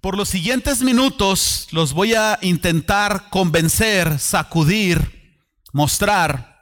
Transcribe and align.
Por 0.00 0.16
los 0.16 0.28
siguientes 0.28 0.82
minutos 0.82 1.66
los 1.72 1.92
voy 1.92 2.14
a 2.14 2.38
intentar 2.42 3.30
convencer, 3.30 4.20
sacudir, 4.20 5.40
mostrar 5.72 6.58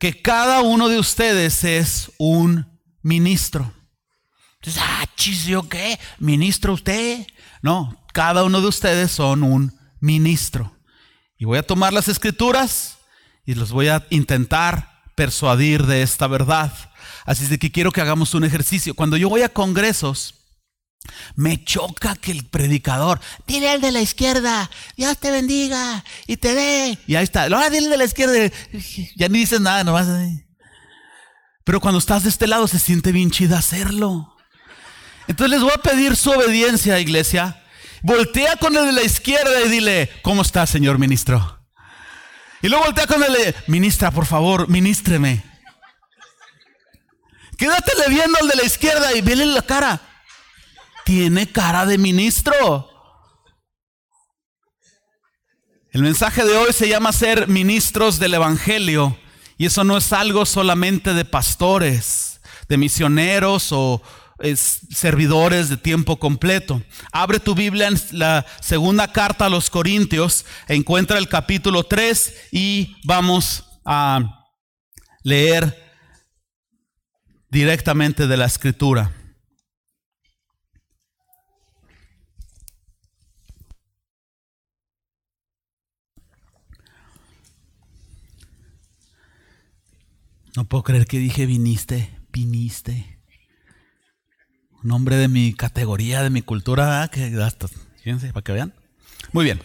que 0.00 0.22
cada 0.22 0.62
uno 0.62 0.88
de 0.88 0.98
ustedes 0.98 1.62
es 1.64 2.10
un 2.18 2.66
ministro. 3.02 3.72
Entonces, 4.60 4.82
ah, 4.82 5.04
chis, 5.14 5.44
¿yo 5.44 5.68
qué? 5.68 5.98
¿Ministro 6.18 6.72
usted? 6.72 7.26
No, 7.60 8.02
cada 8.14 8.44
uno 8.44 8.62
de 8.62 8.68
ustedes 8.68 9.12
son 9.12 9.42
un 9.42 9.78
ministro. 10.00 10.74
Y 11.36 11.44
voy 11.44 11.58
a 11.58 11.66
tomar 11.66 11.92
las 11.92 12.08
escrituras 12.08 12.98
y 13.44 13.54
los 13.54 13.72
voy 13.72 13.88
a 13.88 14.06
intentar 14.08 15.02
persuadir 15.14 15.84
de 15.84 16.02
esta 16.02 16.26
verdad. 16.26 16.72
Así 17.26 17.44
es 17.44 17.50
de 17.50 17.58
que 17.58 17.70
quiero 17.70 17.92
que 17.92 18.00
hagamos 18.00 18.32
un 18.34 18.44
ejercicio. 18.44 18.94
Cuando 18.94 19.18
yo 19.18 19.28
voy 19.28 19.42
a 19.42 19.48
congresos, 19.50 20.37
me 21.36 21.64
choca 21.64 22.16
que 22.16 22.32
el 22.32 22.46
predicador, 22.46 23.20
dile 23.46 23.70
al 23.70 23.80
de 23.80 23.92
la 23.92 24.00
izquierda, 24.00 24.70
Dios 24.96 25.18
te 25.18 25.30
bendiga 25.30 26.04
y 26.26 26.36
te 26.36 26.54
dé. 26.54 26.98
Y 27.06 27.16
ahí 27.16 27.24
está, 27.24 27.44
ahora 27.44 27.70
dile 27.70 27.86
al 27.86 27.90
de 27.92 27.96
la 27.98 28.04
izquierda, 28.04 28.34
ya 29.16 29.28
ni 29.28 29.40
dices 29.40 29.60
nada, 29.60 29.84
nomás. 29.84 30.06
Pero 31.64 31.80
cuando 31.80 31.98
estás 31.98 32.22
de 32.24 32.30
este 32.30 32.46
lado 32.46 32.66
se 32.66 32.78
siente 32.78 33.12
bien 33.12 33.30
chido 33.30 33.56
hacerlo. 33.56 34.34
Entonces 35.26 35.50
les 35.50 35.62
voy 35.62 35.72
a 35.74 35.82
pedir 35.82 36.16
su 36.16 36.30
obediencia, 36.30 36.98
iglesia. 36.98 37.62
Voltea 38.02 38.56
con 38.56 38.76
el 38.76 38.86
de 38.86 38.92
la 38.92 39.02
izquierda 39.02 39.60
y 39.64 39.68
dile, 39.68 40.10
¿cómo 40.22 40.42
está, 40.42 40.66
señor 40.66 40.98
ministro? 40.98 41.58
Y 42.62 42.68
luego 42.68 42.84
voltea 42.84 43.06
con 43.06 43.22
el 43.22 43.32
de, 43.32 43.54
ministra, 43.66 44.10
por 44.10 44.26
favor, 44.26 44.68
ministreme. 44.68 45.44
Quédatele 47.56 48.08
viendo 48.08 48.38
al 48.40 48.48
de 48.48 48.56
la 48.56 48.64
izquierda 48.64 49.12
y 49.14 49.20
vele 49.20 49.46
la 49.46 49.62
cara 49.62 50.00
tiene 51.08 51.50
cara 51.50 51.86
de 51.86 51.96
ministro. 51.96 52.52
El 55.90 56.02
mensaje 56.02 56.44
de 56.44 56.54
hoy 56.54 56.74
se 56.74 56.86
llama 56.86 57.14
ser 57.14 57.48
ministros 57.48 58.18
del 58.18 58.34
Evangelio. 58.34 59.16
Y 59.56 59.64
eso 59.64 59.84
no 59.84 59.96
es 59.96 60.12
algo 60.12 60.44
solamente 60.44 61.14
de 61.14 61.24
pastores, 61.24 62.42
de 62.68 62.76
misioneros 62.76 63.72
o 63.72 64.02
servidores 64.60 65.70
de 65.70 65.78
tiempo 65.78 66.18
completo. 66.18 66.82
Abre 67.10 67.40
tu 67.40 67.54
Biblia 67.54 67.88
en 67.88 67.98
la 68.12 68.44
segunda 68.60 69.10
carta 69.10 69.46
a 69.46 69.48
los 69.48 69.70
Corintios, 69.70 70.44
encuentra 70.68 71.16
el 71.16 71.30
capítulo 71.30 71.84
3 71.84 72.48
y 72.52 72.98
vamos 73.04 73.64
a 73.86 74.44
leer 75.22 75.74
directamente 77.48 78.26
de 78.26 78.36
la 78.36 78.44
escritura. 78.44 79.10
No 90.58 90.64
puedo 90.64 90.82
creer 90.82 91.06
que 91.06 91.20
dije 91.20 91.46
viniste, 91.46 92.10
viniste. 92.32 93.20
Un 94.82 94.90
hombre 94.90 95.14
de 95.14 95.28
mi 95.28 95.54
categoría, 95.54 96.24
de 96.24 96.30
mi 96.30 96.42
cultura, 96.42 97.08
que 97.12 97.32
hasta, 97.40 97.68
fíjense, 98.02 98.32
para 98.32 98.42
que 98.42 98.50
vean. 98.50 98.74
Muy 99.30 99.44
bien. 99.44 99.62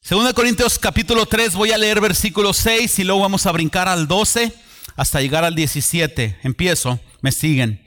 Segunda 0.00 0.32
Corintios 0.32 0.76
capítulo 0.76 1.24
3, 1.24 1.54
voy 1.54 1.70
a 1.70 1.78
leer 1.78 2.00
versículo 2.00 2.52
6 2.52 2.98
y 2.98 3.04
luego 3.04 3.20
vamos 3.20 3.46
a 3.46 3.52
brincar 3.52 3.86
al 3.86 4.08
12 4.08 4.52
hasta 4.96 5.20
llegar 5.20 5.44
al 5.44 5.54
17. 5.54 6.40
Empiezo, 6.42 6.98
me 7.20 7.30
siguen. 7.30 7.80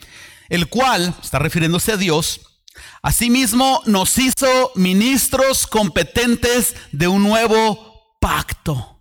El 0.47 0.69
cual, 0.69 1.13
está 1.21 1.37
refiriéndose 1.37 1.91
a 1.91 1.97
Dios, 1.97 2.61
asimismo 3.01 3.81
nos 3.87 4.17
hizo 4.17 4.71
ministros 4.75 5.67
competentes 5.67 6.77
de 6.93 7.09
un 7.09 7.23
nuevo 7.23 8.15
pacto 8.21 8.92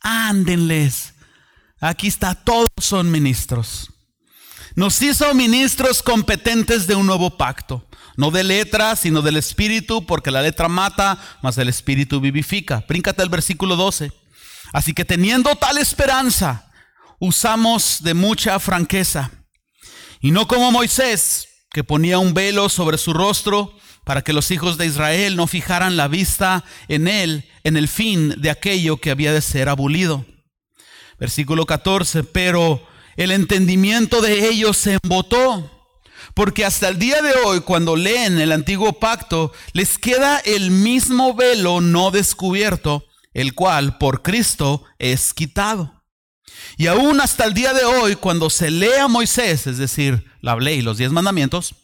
ándenles. 0.00 1.14
Aquí 1.80 2.08
está, 2.08 2.34
todos 2.34 2.68
son 2.78 3.10
ministros. 3.10 3.90
Nos 4.74 5.00
hizo 5.02 5.32
ministros 5.34 6.02
competentes 6.02 6.86
de 6.86 6.94
un 6.94 7.06
nuevo 7.06 7.36
pacto, 7.36 7.86
no 8.16 8.30
de 8.30 8.44
letra, 8.44 8.94
sino 8.96 9.22
del 9.22 9.36
espíritu, 9.36 10.06
porque 10.06 10.30
la 10.30 10.42
letra 10.42 10.68
mata, 10.68 11.18
mas 11.42 11.58
el 11.58 11.68
espíritu 11.68 12.20
vivifica. 12.20 12.84
Bríncate 12.86 13.22
el 13.22 13.28
versículo 13.28 13.76
12. 13.76 14.12
Así 14.72 14.92
que 14.92 15.04
teniendo 15.04 15.54
tal 15.56 15.78
esperanza, 15.78 16.70
usamos 17.18 18.02
de 18.02 18.14
mucha 18.14 18.58
franqueza. 18.58 19.30
Y 20.20 20.30
no 20.30 20.46
como 20.46 20.70
Moisés, 20.70 21.48
que 21.70 21.84
ponía 21.84 22.18
un 22.18 22.34
velo 22.34 22.68
sobre 22.68 22.98
su 22.98 23.12
rostro 23.12 23.76
para 24.08 24.22
que 24.22 24.32
los 24.32 24.50
hijos 24.50 24.78
de 24.78 24.86
Israel 24.86 25.36
no 25.36 25.46
fijaran 25.46 25.98
la 25.98 26.08
vista 26.08 26.64
en 26.88 27.08
él, 27.08 27.44
en 27.62 27.76
el 27.76 27.88
fin 27.88 28.30
de 28.38 28.48
aquello 28.48 28.96
que 28.96 29.10
había 29.10 29.34
de 29.34 29.42
ser 29.42 29.68
abolido. 29.68 30.24
Versículo 31.20 31.66
14, 31.66 32.24
pero 32.24 32.82
el 33.18 33.32
entendimiento 33.32 34.22
de 34.22 34.48
ellos 34.48 34.78
se 34.78 34.96
embotó, 35.02 35.70
porque 36.32 36.64
hasta 36.64 36.88
el 36.88 36.98
día 36.98 37.20
de 37.20 37.34
hoy, 37.44 37.60
cuando 37.60 37.96
leen 37.96 38.40
el 38.40 38.52
antiguo 38.52 38.94
pacto, 38.94 39.52
les 39.74 39.98
queda 39.98 40.38
el 40.38 40.70
mismo 40.70 41.34
velo 41.34 41.82
no 41.82 42.10
descubierto, 42.10 43.04
el 43.34 43.52
cual 43.52 43.98
por 43.98 44.22
Cristo 44.22 44.84
es 44.98 45.34
quitado. 45.34 46.02
Y 46.78 46.86
aún 46.86 47.20
hasta 47.20 47.44
el 47.44 47.52
día 47.52 47.74
de 47.74 47.84
hoy, 47.84 48.16
cuando 48.16 48.48
se 48.48 48.70
lee 48.70 49.00
a 49.02 49.06
Moisés, 49.06 49.66
es 49.66 49.76
decir, 49.76 50.24
la 50.40 50.56
ley 50.56 50.78
y 50.78 50.82
los 50.82 50.96
diez 50.96 51.12
mandamientos, 51.12 51.74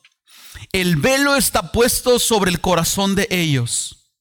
el 0.72 0.96
velo 0.96 1.36
está 1.36 1.72
puesto 1.72 2.18
sobre 2.18 2.50
el 2.50 2.60
corazón 2.60 3.14
de 3.14 3.26
ellos. 3.30 4.12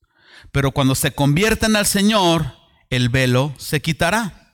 Pero 0.52 0.72
cuando 0.72 0.96
se 0.96 1.14
convierten 1.14 1.76
al 1.76 1.86
Señor, 1.86 2.54
el 2.90 3.10
velo 3.10 3.54
se 3.58 3.82
quitará. 3.82 4.52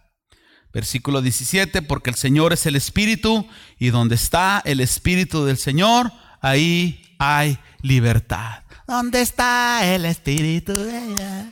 Versículo 0.71 1.21
17, 1.21 1.81
porque 1.81 2.09
el 2.09 2.15
Señor 2.15 2.53
es 2.53 2.65
el 2.65 2.75
Espíritu 2.75 3.47
y 3.79 3.89
donde 3.89 4.15
está 4.15 4.61
el 4.65 4.81
Espíritu 4.81 5.45
del 5.45 5.57
Señor, 5.57 6.11
ahí 6.41 7.15
hay 7.17 7.57
libertad. 7.81 8.63
¿Dónde 8.87 9.21
está 9.21 9.83
el 9.83 10.05
Espíritu 10.05 10.73
de 10.73 10.97
ella? 10.97 11.51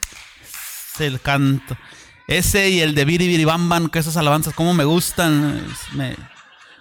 el 0.99 1.21
canto. 1.21 1.77
Ese 2.27 2.69
y 2.69 2.79
el 2.79 2.95
de 2.95 3.05
Biri 3.05 3.45
Bam 3.45 3.89
que 3.89 3.99
esas 3.99 4.17
alabanzas 4.17 4.53
como 4.53 4.73
me 4.73 4.83
gustan. 4.83 5.65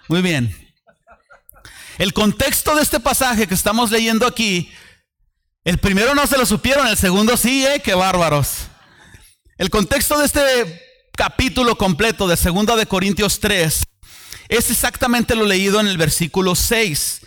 Muy 0.07 0.21
bien. 0.21 0.66
El 1.97 2.13
contexto 2.13 2.75
de 2.75 2.83
este 2.83 2.99
pasaje 2.99 3.47
que 3.47 3.55
estamos 3.55 3.89
leyendo 3.89 4.27
aquí, 4.27 4.71
el 5.63 5.79
primero 5.79 6.13
no 6.13 6.27
se 6.27 6.37
lo 6.37 6.45
supieron, 6.45 6.87
el 6.87 6.97
segundo 6.97 7.35
sí, 7.35 7.65
¿eh? 7.65 7.81
Qué 7.83 7.95
bárbaros. 7.95 8.67
El 9.57 9.71
contexto 9.71 10.19
de 10.19 10.25
este 10.25 10.81
capítulo 11.13 11.75
completo 11.75 12.27
de 12.27 12.37
Segunda 12.37 12.75
de 12.75 12.85
Corintios 12.85 13.39
3 13.39 13.83
es 14.49 14.69
exactamente 14.69 15.35
lo 15.35 15.45
leído 15.45 15.79
en 15.79 15.87
el 15.87 15.97
versículo 15.97 16.53
6, 16.53 17.21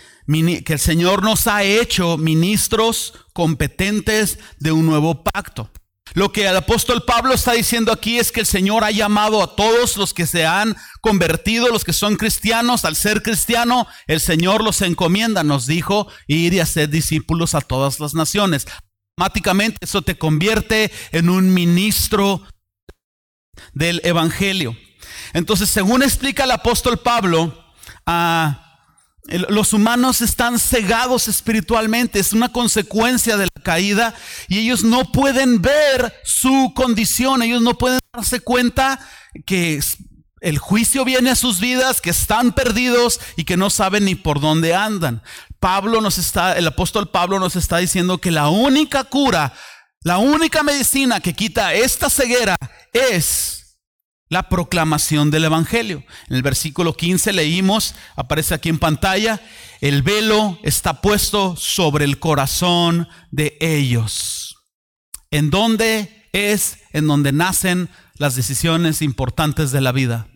que 0.64 0.72
el 0.72 0.78
Señor 0.78 1.24
nos 1.24 1.48
ha 1.48 1.64
hecho 1.64 2.16
ministros 2.16 3.14
competentes 3.32 4.38
de 4.60 4.70
un 4.70 4.86
nuevo 4.86 5.24
pacto. 5.24 5.70
Lo 6.14 6.32
que 6.32 6.46
el 6.46 6.56
apóstol 6.56 7.04
Pablo 7.04 7.34
está 7.34 7.52
diciendo 7.52 7.92
aquí 7.92 8.18
es 8.18 8.32
que 8.32 8.40
el 8.40 8.46
Señor 8.46 8.84
ha 8.84 8.90
llamado 8.90 9.42
a 9.42 9.54
todos 9.54 9.96
los 9.96 10.12
que 10.12 10.26
se 10.26 10.46
han 10.46 10.76
convertido, 11.00 11.68
los 11.68 11.84
que 11.84 11.92
son 11.92 12.16
cristianos. 12.16 12.84
Al 12.84 12.96
ser 12.96 13.22
cristiano, 13.22 13.86
el 14.06 14.20
Señor 14.20 14.62
los 14.62 14.82
encomienda, 14.82 15.44
nos 15.44 15.66
dijo, 15.66 16.08
ir 16.26 16.54
y 16.54 16.60
hacer 16.60 16.88
discípulos 16.88 17.54
a 17.54 17.60
todas 17.60 18.00
las 18.00 18.14
naciones. 18.14 18.66
Automáticamente 19.16 19.78
eso 19.82 20.02
te 20.02 20.16
convierte 20.16 20.90
en 21.12 21.28
un 21.28 21.52
ministro 21.52 22.42
del 23.74 24.00
Evangelio. 24.04 24.76
Entonces, 25.32 25.70
según 25.70 26.02
explica 26.02 26.44
el 26.44 26.50
apóstol 26.50 26.98
Pablo, 26.98 27.72
a 28.06 28.66
los 29.48 29.72
humanos 29.72 30.22
están 30.22 30.58
cegados 30.58 31.28
espiritualmente, 31.28 32.18
es 32.18 32.32
una 32.32 32.50
consecuencia 32.50 33.36
de 33.36 33.49
caída 33.60 34.14
y 34.48 34.58
ellos 34.58 34.84
no 34.84 35.12
pueden 35.12 35.62
ver 35.62 36.14
su 36.24 36.72
condición, 36.74 37.42
ellos 37.42 37.62
no 37.62 37.76
pueden 37.78 38.00
darse 38.12 38.40
cuenta 38.40 39.00
que 39.46 39.80
el 40.40 40.58
juicio 40.58 41.04
viene 41.04 41.30
a 41.30 41.36
sus 41.36 41.60
vidas, 41.60 42.00
que 42.00 42.10
están 42.10 42.52
perdidos 42.52 43.20
y 43.36 43.44
que 43.44 43.56
no 43.56 43.70
saben 43.70 44.06
ni 44.06 44.14
por 44.14 44.40
dónde 44.40 44.74
andan. 44.74 45.22
Pablo 45.58 46.00
nos 46.00 46.16
está, 46.18 46.56
el 46.56 46.66
apóstol 46.66 47.10
Pablo 47.10 47.38
nos 47.38 47.56
está 47.56 47.78
diciendo 47.78 48.18
que 48.18 48.30
la 48.30 48.48
única 48.48 49.04
cura, 49.04 49.52
la 50.02 50.18
única 50.18 50.62
medicina 50.62 51.20
que 51.20 51.34
quita 51.34 51.74
esta 51.74 52.08
ceguera 52.08 52.56
es 52.92 53.59
la 54.30 54.48
proclamación 54.48 55.30
del 55.30 55.44
Evangelio. 55.44 56.04
En 56.28 56.36
el 56.36 56.42
versículo 56.42 56.96
15 56.96 57.32
leímos, 57.34 57.94
aparece 58.16 58.54
aquí 58.54 58.70
en 58.70 58.78
pantalla, 58.78 59.40
el 59.80 60.02
velo 60.02 60.58
está 60.62 61.02
puesto 61.02 61.56
sobre 61.56 62.04
el 62.04 62.18
corazón 62.18 63.08
de 63.30 63.58
ellos. 63.60 64.56
¿En 65.30 65.50
dónde 65.50 66.28
es 66.32 66.78
en 66.92 67.08
donde 67.08 67.32
nacen 67.32 67.90
las 68.14 68.36
decisiones 68.36 69.02
importantes 69.02 69.72
de 69.72 69.80
la 69.80 69.92
vida? 69.92 70.28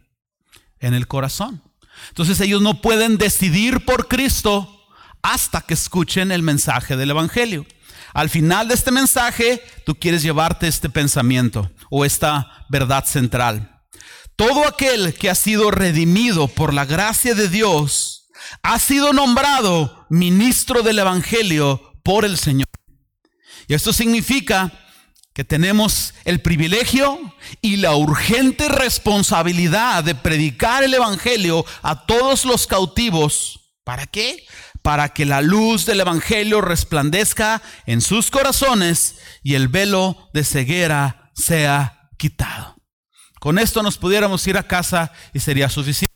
En 0.80 0.92
el 0.92 1.06
corazón. 1.06 1.62
Entonces 2.08 2.40
ellos 2.40 2.60
no 2.60 2.80
pueden 2.80 3.16
decidir 3.16 3.84
por 3.84 4.08
Cristo 4.08 4.70
hasta 5.22 5.60
que 5.60 5.74
escuchen 5.74 6.32
el 6.32 6.42
mensaje 6.42 6.96
del 6.96 7.10
Evangelio. 7.10 7.64
Al 8.12 8.28
final 8.28 8.66
de 8.68 8.74
este 8.74 8.90
mensaje, 8.90 9.62
tú 9.86 9.94
quieres 9.94 10.22
llevarte 10.22 10.66
este 10.66 10.90
pensamiento 10.90 11.70
o 11.90 12.04
esta 12.04 12.66
verdad 12.68 13.04
central. 13.04 13.73
Todo 14.36 14.66
aquel 14.66 15.14
que 15.14 15.30
ha 15.30 15.34
sido 15.34 15.70
redimido 15.70 16.48
por 16.48 16.74
la 16.74 16.84
gracia 16.84 17.34
de 17.34 17.48
Dios 17.48 18.30
ha 18.62 18.78
sido 18.78 19.12
nombrado 19.12 20.06
ministro 20.10 20.82
del 20.82 20.98
Evangelio 20.98 21.94
por 22.02 22.24
el 22.24 22.36
Señor. 22.36 22.68
Y 23.68 23.74
esto 23.74 23.92
significa 23.92 24.72
que 25.32 25.44
tenemos 25.44 26.14
el 26.24 26.40
privilegio 26.40 27.18
y 27.60 27.76
la 27.76 27.94
urgente 27.96 28.68
responsabilidad 28.68 30.04
de 30.04 30.14
predicar 30.14 30.84
el 30.84 30.94
Evangelio 30.94 31.64
a 31.82 32.06
todos 32.06 32.44
los 32.44 32.66
cautivos. 32.66 33.74
¿Para 33.84 34.06
qué? 34.06 34.44
Para 34.82 35.10
que 35.10 35.24
la 35.24 35.42
luz 35.42 35.86
del 35.86 36.00
Evangelio 36.00 36.60
resplandezca 36.60 37.62
en 37.86 38.00
sus 38.00 38.30
corazones 38.30 39.16
y 39.42 39.54
el 39.54 39.68
velo 39.68 40.30
de 40.32 40.44
ceguera 40.44 41.30
sea 41.34 42.10
quitado. 42.16 42.73
Con 43.44 43.58
esto 43.58 43.82
nos 43.82 43.98
pudiéramos 43.98 44.46
ir 44.46 44.56
a 44.56 44.62
casa 44.62 45.12
y 45.34 45.38
sería 45.38 45.68
suficiente. 45.68 46.14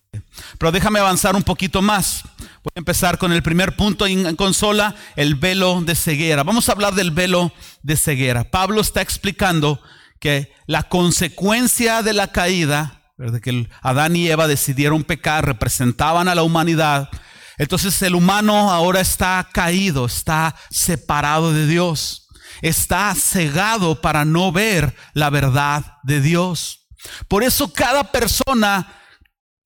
Pero 0.56 0.72
déjame 0.72 0.98
avanzar 0.98 1.36
un 1.36 1.42
poquito 1.42 1.82
más. 1.82 2.22
Voy 2.38 2.72
a 2.74 2.78
empezar 2.78 3.18
con 3.18 3.34
el 3.34 3.42
primer 3.42 3.76
punto 3.76 4.06
en 4.06 4.34
consola, 4.34 4.94
el 5.14 5.34
velo 5.34 5.82
de 5.82 5.94
ceguera. 5.94 6.42
Vamos 6.42 6.70
a 6.70 6.72
hablar 6.72 6.94
del 6.94 7.10
velo 7.10 7.52
de 7.82 7.98
ceguera. 7.98 8.44
Pablo 8.44 8.80
está 8.80 9.02
explicando 9.02 9.78
que 10.18 10.54
la 10.66 10.84
consecuencia 10.84 12.02
de 12.02 12.14
la 12.14 12.28
caída, 12.28 13.02
de 13.18 13.42
que 13.42 13.68
Adán 13.82 14.16
y 14.16 14.30
Eva 14.30 14.48
decidieron 14.48 15.04
pecar, 15.04 15.44
representaban 15.44 16.28
a 16.28 16.34
la 16.34 16.44
humanidad. 16.44 17.10
Entonces 17.58 18.00
el 18.00 18.14
humano 18.14 18.70
ahora 18.70 19.02
está 19.02 19.46
caído, 19.52 20.06
está 20.06 20.56
separado 20.70 21.52
de 21.52 21.66
Dios, 21.66 22.26
está 22.62 23.14
cegado 23.14 24.00
para 24.00 24.24
no 24.24 24.50
ver 24.50 24.96
la 25.12 25.28
verdad 25.28 25.98
de 26.04 26.22
Dios. 26.22 26.77
Por 27.28 27.42
eso 27.42 27.72
cada 27.72 28.04
persona 28.10 28.94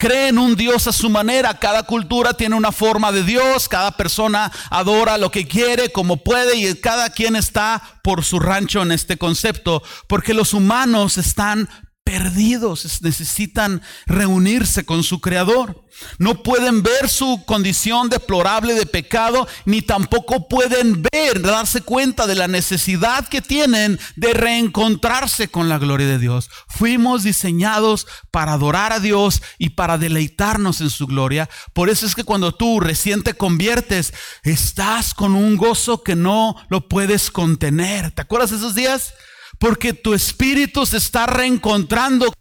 cree 0.02 0.28
en 0.28 0.38
un 0.38 0.56
Dios 0.56 0.88
a 0.88 0.92
su 0.92 1.08
manera. 1.08 1.60
Cada 1.60 1.84
cultura 1.84 2.34
tiene 2.34 2.56
una 2.56 2.72
forma 2.72 3.12
de 3.12 3.22
Dios, 3.22 3.68
cada 3.68 3.92
persona 3.92 4.50
adora 4.68 5.16
lo 5.16 5.30
que 5.30 5.46
quiere, 5.46 5.92
como 5.92 6.24
puede, 6.24 6.56
y 6.56 6.74
cada 6.74 7.10
quien 7.10 7.36
está 7.36 8.00
por 8.02 8.24
su 8.24 8.40
rancho 8.40 8.82
en 8.82 8.90
este 8.90 9.16
concepto, 9.16 9.80
porque 10.08 10.34
los 10.34 10.54
humanos 10.54 11.18
están 11.18 11.68
perdidos, 12.04 13.00
necesitan 13.02 13.82
reunirse 14.06 14.84
con 14.84 15.02
su 15.02 15.20
creador. 15.20 15.84
No 16.18 16.42
pueden 16.42 16.82
ver 16.82 17.08
su 17.08 17.44
condición 17.46 18.08
deplorable 18.08 18.74
de 18.74 18.86
pecado, 18.86 19.46
ni 19.66 19.82
tampoco 19.82 20.48
pueden 20.48 21.02
ver, 21.02 21.40
darse 21.42 21.82
cuenta 21.82 22.26
de 22.26 22.34
la 22.34 22.48
necesidad 22.48 23.28
que 23.28 23.40
tienen 23.40 24.00
de 24.16 24.34
reencontrarse 24.34 25.48
con 25.48 25.68
la 25.68 25.78
gloria 25.78 26.06
de 26.06 26.18
Dios. 26.18 26.50
Fuimos 26.68 27.22
diseñados 27.22 28.06
para 28.30 28.54
adorar 28.54 28.92
a 28.92 29.00
Dios 29.00 29.42
y 29.58 29.70
para 29.70 29.98
deleitarnos 29.98 30.80
en 30.80 30.90
su 30.90 31.06
gloria. 31.06 31.48
Por 31.72 31.88
eso 31.88 32.06
es 32.06 32.14
que 32.14 32.24
cuando 32.24 32.52
tú 32.52 32.80
recién 32.80 33.22
te 33.22 33.34
conviertes, 33.34 34.12
estás 34.42 35.14
con 35.14 35.34
un 35.34 35.56
gozo 35.56 36.02
que 36.02 36.16
no 36.16 36.56
lo 36.68 36.88
puedes 36.88 37.30
contener. 37.30 38.10
¿Te 38.10 38.22
acuerdas 38.22 38.50
de 38.50 38.56
esos 38.56 38.74
días? 38.74 39.14
Porque 39.62 39.92
tu 39.92 40.12
espíritu 40.12 40.84
se 40.84 40.96
está 40.96 41.24
reencontrando 41.24 42.34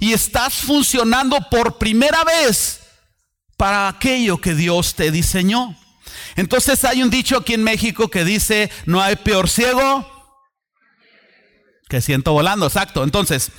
y 0.00 0.12
estás 0.12 0.52
funcionando 0.52 1.38
por 1.48 1.78
primera 1.78 2.22
vez 2.24 2.82
para 3.56 3.88
aquello 3.88 4.38
que 4.38 4.54
Dios 4.54 4.96
te 4.96 5.10
diseñó. 5.10 5.74
Entonces 6.36 6.84
hay 6.84 7.02
un 7.02 7.08
dicho 7.08 7.38
aquí 7.38 7.54
en 7.54 7.64
México 7.64 8.08
que 8.08 8.22
dice, 8.22 8.70
no 8.84 9.00
hay 9.00 9.16
peor 9.16 9.48
ciego 9.48 10.06
que 11.88 12.02
siento 12.02 12.32
volando, 12.34 12.66
exacto. 12.66 13.02
Entonces, 13.02 13.50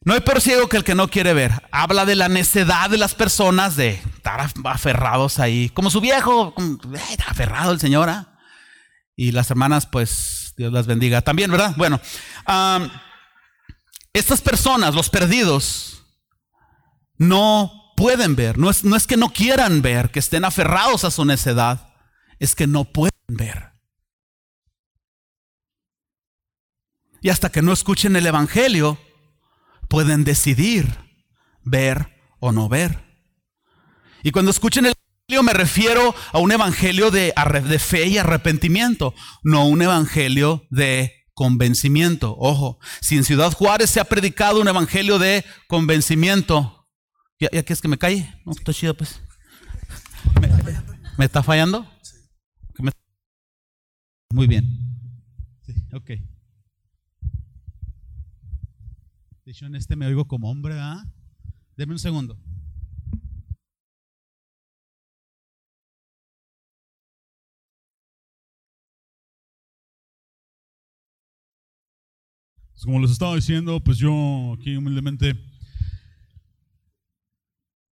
no 0.00 0.14
hay 0.14 0.20
peor 0.20 0.40
ciego 0.40 0.70
que 0.70 0.78
el 0.78 0.84
que 0.84 0.94
no 0.94 1.08
quiere 1.08 1.34
ver. 1.34 1.52
Habla 1.70 2.06
de 2.06 2.14
la 2.14 2.30
necedad 2.30 2.88
de 2.88 2.96
las 2.96 3.14
personas 3.14 3.76
de 3.76 3.90
estar 3.90 4.40
aferrados 4.64 5.38
ahí, 5.38 5.68
como 5.68 5.90
su 5.90 6.00
viejo, 6.00 6.54
aferrado 7.26 7.72
el 7.72 7.80
señor. 7.80 8.08
¿ah? 8.08 8.35
Y 9.16 9.32
las 9.32 9.50
hermanas, 9.50 9.86
pues 9.86 10.52
Dios 10.58 10.72
las 10.72 10.86
bendiga 10.86 11.22
también, 11.22 11.50
¿verdad? 11.50 11.74
Bueno, 11.76 12.00
estas 14.12 14.42
personas, 14.42 14.94
los 14.94 15.08
perdidos, 15.08 16.04
no 17.16 17.94
pueden 17.96 18.36
ver. 18.36 18.58
No 18.58 18.70
es, 18.70 18.84
no 18.84 18.94
es 18.94 19.06
que 19.06 19.16
no 19.16 19.30
quieran 19.30 19.80
ver, 19.82 20.10
que 20.10 20.18
estén 20.18 20.44
aferrados 20.44 21.04
a 21.04 21.10
su 21.10 21.24
necedad, 21.24 21.94
es 22.38 22.54
que 22.54 22.66
no 22.66 22.84
pueden 22.84 23.12
ver. 23.28 23.72
Y 27.22 27.30
hasta 27.30 27.50
que 27.50 27.62
no 27.62 27.72
escuchen 27.72 28.14
el 28.14 28.26
Evangelio, 28.26 29.00
pueden 29.88 30.24
decidir 30.24 30.86
ver 31.62 32.20
o 32.38 32.52
no 32.52 32.68
ver. 32.68 33.02
Y 34.22 34.30
cuando 34.30 34.50
escuchen 34.50 34.86
el 34.86 34.94
me 35.28 35.52
refiero 35.52 36.14
a 36.32 36.38
un 36.38 36.52
evangelio 36.52 37.10
de, 37.10 37.32
fe 37.78 38.06
y 38.06 38.18
arrepentimiento, 38.18 39.14
no 39.42 39.66
un 39.66 39.82
evangelio 39.82 40.64
de 40.70 41.12
convencimiento. 41.34 42.36
Ojo, 42.38 42.78
si 43.00 43.16
en 43.16 43.24
Ciudad 43.24 43.52
Juárez 43.52 43.90
se 43.90 44.00
ha 44.00 44.04
predicado 44.04 44.60
un 44.60 44.68
evangelio 44.68 45.18
de 45.18 45.44
convencimiento, 45.66 46.88
¿ya, 47.40 47.48
ya 47.52 47.64
que 47.64 47.72
es 47.72 47.80
que 47.80 47.88
me 47.88 47.98
cae? 47.98 48.40
No, 48.44 48.52
está 48.52 48.72
chido 48.72 48.96
pues. 48.96 49.20
¿Me, 51.18 51.24
está 51.24 51.42
fallando? 51.42 51.90
Muy 54.30 54.46
bien. 54.46 54.64
Sí, 55.62 55.72
ok. 55.92 56.10
De 59.44 59.52
hecho, 59.52 59.66
en 59.66 59.76
este 59.76 59.96
me 59.96 60.06
oigo 60.06 60.26
como 60.26 60.50
hombre, 60.50 60.74
¿ah? 60.78 61.04
Deme 61.76 61.92
un 61.92 61.98
segundo. 61.98 62.36
Como 72.86 73.00
les 73.00 73.10
estaba 73.10 73.34
diciendo, 73.34 73.82
pues 73.82 73.98
yo 73.98 74.54
aquí 74.56 74.76
humildemente 74.76 75.36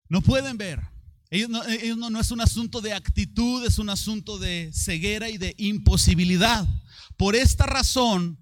no 0.08 0.22
pueden 0.22 0.56
ver. 0.56 0.80
Ellos, 1.30 1.50
no, 1.50 1.64
es 2.20 2.30
un 2.30 2.40
asunto 2.40 2.80
de 2.80 2.92
actitud, 2.92 3.66
es 3.66 3.80
un 3.80 3.90
asunto 3.90 4.38
de 4.38 4.70
ceguera 4.72 5.28
y 5.28 5.36
de 5.36 5.56
imposibilidad. 5.58 6.64
Por 7.16 7.34
esta 7.34 7.66
razón 7.66 8.38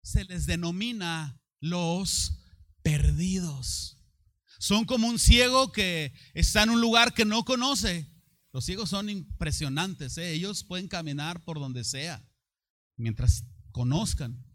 se 0.00 0.24
les 0.24 0.46
denomina 0.46 1.40
los 1.58 2.38
perdidos. 2.82 3.98
Son 4.60 4.84
como 4.84 5.08
un 5.08 5.18
ciego 5.18 5.72
que 5.72 6.14
está 6.34 6.62
en 6.62 6.70
un 6.70 6.80
lugar 6.80 7.14
que 7.14 7.24
no 7.24 7.44
conoce. 7.44 8.08
Los 8.52 8.64
ciegos 8.64 8.90
son 8.90 9.10
impresionantes, 9.10 10.16
¿eh? 10.18 10.30
ellos 10.34 10.62
pueden 10.62 10.86
caminar 10.86 11.44
por 11.44 11.58
donde 11.58 11.82
sea 11.82 12.24
mientras 12.96 13.44
conozcan. 13.72 14.45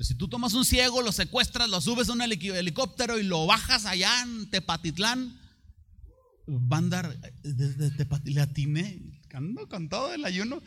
Pero 0.00 0.08
si 0.08 0.14
tú 0.14 0.28
tomas 0.28 0.54
un 0.54 0.64
ciego, 0.64 1.02
lo 1.02 1.12
secuestras, 1.12 1.68
lo 1.68 1.78
subes 1.78 2.08
a 2.08 2.14
un 2.14 2.22
helicóptero 2.22 3.18
y 3.18 3.22
lo 3.22 3.44
bajas 3.44 3.84
allá 3.84 4.22
en 4.22 4.48
Tepatitlán, 4.48 5.38
va 6.48 6.76
a 6.76 6.78
andar 6.78 7.20
desde 7.42 7.90
Tepatitlán, 7.90 8.50
ando 9.34 9.68
con 9.68 9.90
todo 9.90 10.14
el 10.14 10.24
ayuno, 10.24 10.62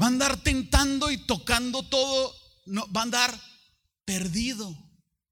va 0.00 0.06
a 0.06 0.08
andar 0.08 0.42
tentando 0.42 1.10
y 1.10 1.18
tocando 1.26 1.82
todo, 1.82 2.34
no, 2.64 2.90
va 2.90 3.00
a 3.02 3.04
andar 3.04 3.40
perdido. 4.06 4.74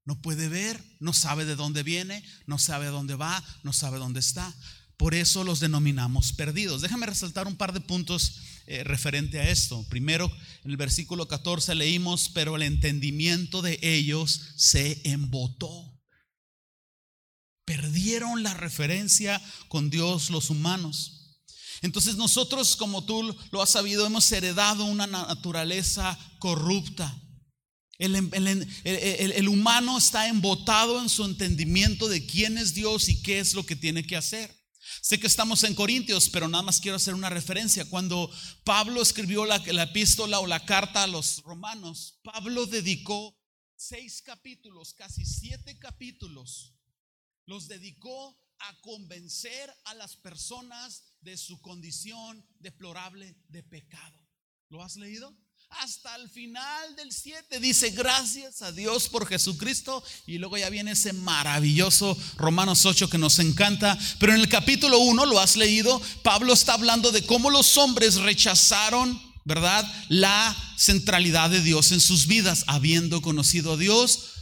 No 0.05 0.21
puede 0.21 0.47
ver, 0.47 0.79
no 0.99 1.13
sabe 1.13 1.43
de 1.45 1.55
dónde 1.55 1.81
viene, 1.81 2.23
no 2.45 2.59
sabe 2.59 2.85
dónde 2.85 3.15
va, 3.15 3.43
no 3.63 3.73
sabe 3.73 3.97
dónde 3.97 4.19
está. 4.19 4.53
Por 4.95 5.15
eso 5.15 5.43
los 5.43 5.59
denominamos 5.59 6.33
perdidos. 6.33 6.83
Déjame 6.83 7.07
resaltar 7.07 7.47
un 7.47 7.55
par 7.55 7.73
de 7.73 7.81
puntos 7.81 8.50
eh, 8.73 8.85
referente 8.85 9.37
a 9.37 9.49
esto. 9.49 9.85
Primero, 9.89 10.31
en 10.63 10.71
el 10.71 10.77
versículo 10.77 11.27
14 11.27 11.75
leímos, 11.75 12.29
pero 12.33 12.55
el 12.55 12.61
entendimiento 12.61 13.61
de 13.61 13.77
ellos 13.81 14.53
se 14.55 15.01
embotó. 15.03 15.99
Perdieron 17.65 18.43
la 18.43 18.53
referencia 18.53 19.41
con 19.67 19.89
Dios 19.89 20.29
los 20.29 20.49
humanos. 20.49 21.41
Entonces 21.81 22.15
nosotros, 22.15 22.77
como 22.77 23.03
tú 23.03 23.35
lo 23.51 23.61
has 23.61 23.71
sabido, 23.71 24.05
hemos 24.05 24.31
heredado 24.31 24.85
una 24.85 25.05
naturaleza 25.05 26.17
corrupta. 26.39 27.13
El, 27.97 28.15
el, 28.85 29.49
humano 29.49 29.97
está 29.97 30.29
embotado 30.29 31.01
en 31.01 31.09
su 31.09 31.25
entendimiento 31.25 32.07
de 32.07 32.25
quién 32.25 32.57
es 32.57 32.73
Dios 32.73 33.09
y 33.09 33.21
qué 33.21 33.39
es 33.39 33.53
lo 33.53 33.65
que 33.65 33.75
tiene 33.75 34.05
que 34.05 34.15
hacer. 34.15 34.60
Sé 35.01 35.19
que 35.19 35.27
estamos 35.27 35.63
en 35.63 35.75
Corintios, 35.75 36.29
pero 36.29 36.47
nada 36.47 36.63
más 36.63 36.81
quiero 36.81 36.97
hacer 36.97 37.13
una 37.13 37.29
referencia. 37.29 37.89
Cuando 37.89 38.29
Pablo 38.63 39.01
escribió 39.01 39.45
la, 39.45 39.55
epístola 39.55 40.39
o 40.39 40.47
la 40.47 40.65
carta 40.65 41.03
a 41.03 41.07
los 41.07 41.41
romanos, 41.43 42.19
Pablo 42.23 42.65
dedicó 42.65 43.37
seis 43.75 44.21
capítulos, 44.21 44.93
casi 44.93 45.25
siete 45.25 45.77
capítulos, 45.79 46.75
los 47.45 47.67
dedicó 47.67 48.37
a 48.59 48.81
convencer 48.81 49.73
a 49.85 49.93
las 49.95 50.15
personas 50.17 51.03
de 51.21 51.37
su 51.37 51.61
condición 51.61 52.45
deplorable 52.59 53.35
de 53.47 53.63
pecado. 53.63 54.19
¿Lo 54.69 54.83
has 54.83 54.97
leído? 54.97 55.35
Hasta 55.79 56.15
el 56.17 56.29
final 56.29 56.95
del 56.97 57.11
7 57.11 57.59
dice 57.61 57.91
gracias 57.91 58.61
a 58.61 58.71
Dios 58.73 59.07
por 59.07 59.25
Jesucristo 59.25 60.03
y 60.27 60.37
luego 60.37 60.57
ya 60.57 60.69
viene 60.69 60.91
ese 60.91 61.13
maravilloso 61.13 62.17
Romanos 62.35 62.85
8 62.85 63.09
que 63.09 63.17
nos 63.17 63.39
encanta. 63.39 63.97
Pero 64.19 64.33
en 64.33 64.41
el 64.41 64.49
capítulo 64.49 64.99
1, 64.99 65.25
lo 65.25 65.39
has 65.39 65.55
leído, 65.55 66.01
Pablo 66.23 66.53
está 66.53 66.73
hablando 66.73 67.11
de 67.11 67.25
cómo 67.25 67.49
los 67.49 67.77
hombres 67.77 68.15
rechazaron, 68.15 69.19
¿verdad? 69.45 69.89
La 70.09 70.55
centralidad 70.77 71.49
de 71.49 71.61
Dios 71.61 71.93
en 71.93 72.01
sus 72.01 72.27
vidas, 72.27 72.65
habiendo 72.67 73.21
conocido 73.21 73.73
a 73.73 73.77
Dios, 73.77 74.33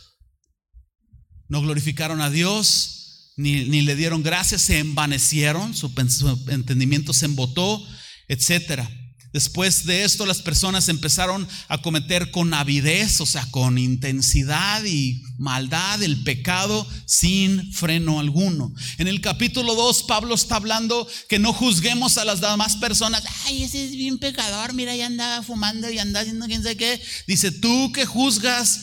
no 1.48 1.62
glorificaron 1.62 2.22
a 2.22 2.32
Dios, 2.32 3.34
ni, 3.38 3.66
ni 3.66 3.82
le 3.82 3.96
dieron 3.96 4.24
gracias, 4.24 4.64
se 4.64 4.80
envanecieron, 4.80 5.76
su, 5.76 5.90
su 6.10 6.50
entendimiento 6.50 7.14
se 7.14 7.26
embotó, 7.26 7.86
etcétera. 8.28 8.90
Después 9.32 9.86
de 9.86 10.04
esto 10.04 10.26
las 10.26 10.42
personas 10.42 10.90
empezaron 10.90 11.48
a 11.68 11.82
cometer 11.82 12.32
con 12.32 12.52
avidez, 12.54 13.22
o 13.22 13.28
sea, 13.28 13.46
con 13.52 13.78
intensidad 13.78 14.84
y 14.86 15.22
maldad 15.38 16.02
el 16.02 16.24
pecado 16.24 16.88
sin 17.06 17.72
freno 17.72 18.20
alguno. 18.20 18.74
En 18.98 19.08
el 19.08 19.22
capítulo 19.22 19.76
2 19.76 20.04
Pablo 20.04 20.34
está 20.34 20.56
hablando 20.56 21.08
que 21.28 21.38
no 21.38 21.54
juzguemos 21.54 22.18
a 22.18 22.26
las 22.26 22.42
demás 22.42 22.78
personas. 22.78 23.24
Ay, 23.46 23.64
ese 23.64 23.86
es 23.86 23.92
bien 23.92 24.18
pecador, 24.18 24.74
mira, 24.74 24.96
ya 24.96 25.06
andaba 25.06 25.44
fumando 25.44 25.92
y 25.92 26.00
anda 26.00 26.22
haciendo 26.22 26.48
quién 26.48 26.64
sé 26.64 26.76
qué. 26.76 27.00
Dice, 27.28 27.52
tú 27.52 27.92
que 27.92 28.08
juzgas, 28.08 28.82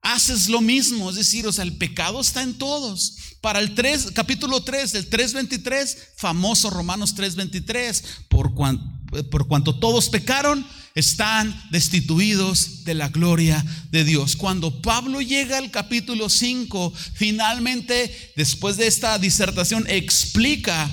haces 0.00 0.48
lo 0.48 0.62
mismo. 0.62 1.10
Es 1.10 1.16
decir, 1.16 1.46
o 1.46 1.52
sea, 1.52 1.64
el 1.64 1.76
pecado 1.76 2.20
está 2.20 2.42
en 2.42 2.54
todos. 2.54 3.16
Para 3.42 3.60
el 3.60 3.74
3, 3.74 4.12
capítulo 4.14 4.62
3, 4.62 4.94
el 4.94 5.10
3.23, 5.10 5.96
famoso 6.16 6.70
Romanos 6.70 7.14
3.23, 7.14 8.02
por 8.28 8.54
cuanto 8.54 9.01
por 9.30 9.46
cuanto 9.46 9.74
todos 9.78 10.08
pecaron, 10.08 10.66
están 10.94 11.54
destituidos 11.70 12.84
de 12.84 12.94
la 12.94 13.08
gloria 13.08 13.64
de 13.90 14.04
Dios. 14.04 14.36
Cuando 14.36 14.82
Pablo 14.82 15.20
llega 15.20 15.58
al 15.58 15.70
capítulo 15.70 16.28
5, 16.28 16.92
finalmente, 17.14 18.32
después 18.36 18.76
de 18.76 18.86
esta 18.86 19.18
disertación, 19.18 19.86
explica 19.88 20.90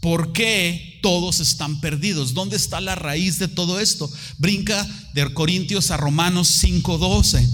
por 0.00 0.32
qué 0.32 1.00
todos 1.02 1.40
están 1.40 1.80
perdidos. 1.80 2.34
¿Dónde 2.34 2.56
está 2.56 2.80
la 2.80 2.94
raíz 2.94 3.38
de 3.38 3.48
todo 3.48 3.80
esto? 3.80 4.10
Brinca 4.38 4.86
de 5.14 5.32
Corintios 5.32 5.90
a 5.90 5.96
Romanos 5.96 6.62
5:12. 6.62 7.48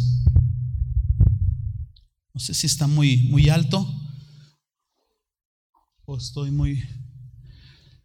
No 2.34 2.40
sé 2.40 2.54
si 2.54 2.66
está 2.66 2.86
muy, 2.86 3.18
muy 3.24 3.48
alto 3.48 3.86
o 6.10 6.16
estoy 6.16 6.50
muy... 6.50 6.82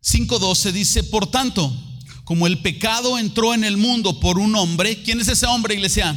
5.12 0.05 0.71
dice, 0.71 1.03
por 1.03 1.27
tanto, 1.27 1.75
como 2.23 2.45
el 2.47 2.61
pecado 2.61 3.17
entró 3.17 3.53
en 3.53 3.63
el 3.63 3.77
mundo 3.77 4.19
por 4.19 4.37
un 4.37 4.55
hombre, 4.55 5.01
¿quién 5.01 5.19
es 5.19 5.27
ese 5.27 5.47
hombre, 5.47 5.73
iglesia? 5.73 6.15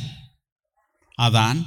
Adán. 1.17 1.67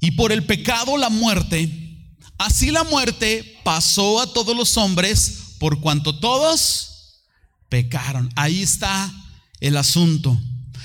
Y 0.00 0.12
por 0.12 0.32
el 0.32 0.44
pecado 0.44 0.96
la 0.96 1.10
muerte, 1.10 2.06
así 2.38 2.70
la 2.70 2.84
muerte 2.84 3.58
pasó 3.64 4.20
a 4.20 4.32
todos 4.32 4.56
los 4.56 4.76
hombres 4.76 5.56
por 5.58 5.80
cuanto 5.80 6.18
todos 6.18 7.22
pecaron. 7.68 8.30
Ahí 8.36 8.62
está 8.62 9.12
el 9.60 9.76
asunto. 9.76 10.38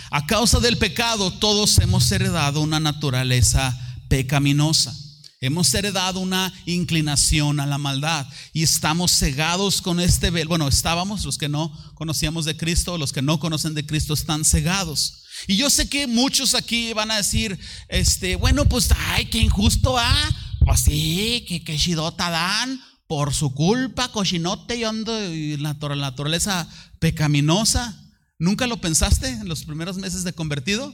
A 0.09 0.25
causa 0.25 0.59
del 0.59 0.77
pecado 0.77 1.31
todos 1.31 1.77
hemos 1.79 2.11
heredado 2.11 2.61
una 2.61 2.79
naturaleza 2.79 3.77
pecaminosa. 4.07 4.95
Hemos 5.41 5.74
heredado 5.74 6.19
una 6.19 6.51
inclinación 6.65 7.62
a 7.62 7.65
la 7.65 7.77
maldad 7.77 8.27
y 8.51 8.63
estamos 8.63 9.13
cegados 9.13 9.81
con 9.81 10.01
este 10.01 10.31
velo. 10.31 10.50
Bueno, 10.50 10.67
estábamos, 10.67 11.24
los 11.24 11.38
que 11.38 11.48
no 11.48 11.72
conocíamos 11.93 12.43
de 12.43 12.58
Cristo, 12.58 12.98
los 12.98 13.13
que 13.13 13.22
no 13.22 13.39
conocen 13.39 13.74
de 13.74 13.86
Cristo 13.86 14.13
están 14.13 14.43
cegados. 14.43 15.24
Y 15.48 15.55
yo 15.55 15.69
sé 15.69 15.88
que 15.88 16.08
muchos 16.08 16.55
aquí 16.55 16.91
van 16.91 17.10
a 17.10 17.15
decir, 17.15 17.58
este, 17.88 18.36
bueno, 18.36 18.65
pues, 18.65 18.89
ay, 19.13 19.27
qué 19.27 19.38
injusto, 19.38 19.98
ah, 19.98 20.29
pues 20.65 20.81
sí, 20.81 21.46
que, 21.65 21.77
shidota 21.77 22.29
dan, 22.29 22.81
por 23.08 23.34
su 23.34 23.53
culpa, 23.53 24.12
cochinote 24.12 24.75
y 24.75 24.84
ando 24.84 25.34
y 25.34 25.55
la 25.55 25.74
naturaleza 25.74 26.67
pecaminosa. 27.00 27.98
¿Nunca 28.39 28.67
lo 28.67 28.81
pensaste 28.81 29.29
en 29.29 29.48
los 29.48 29.63
primeros 29.63 29.98
meses 29.98 30.25
de 30.25 30.34
convertido? 30.34 30.93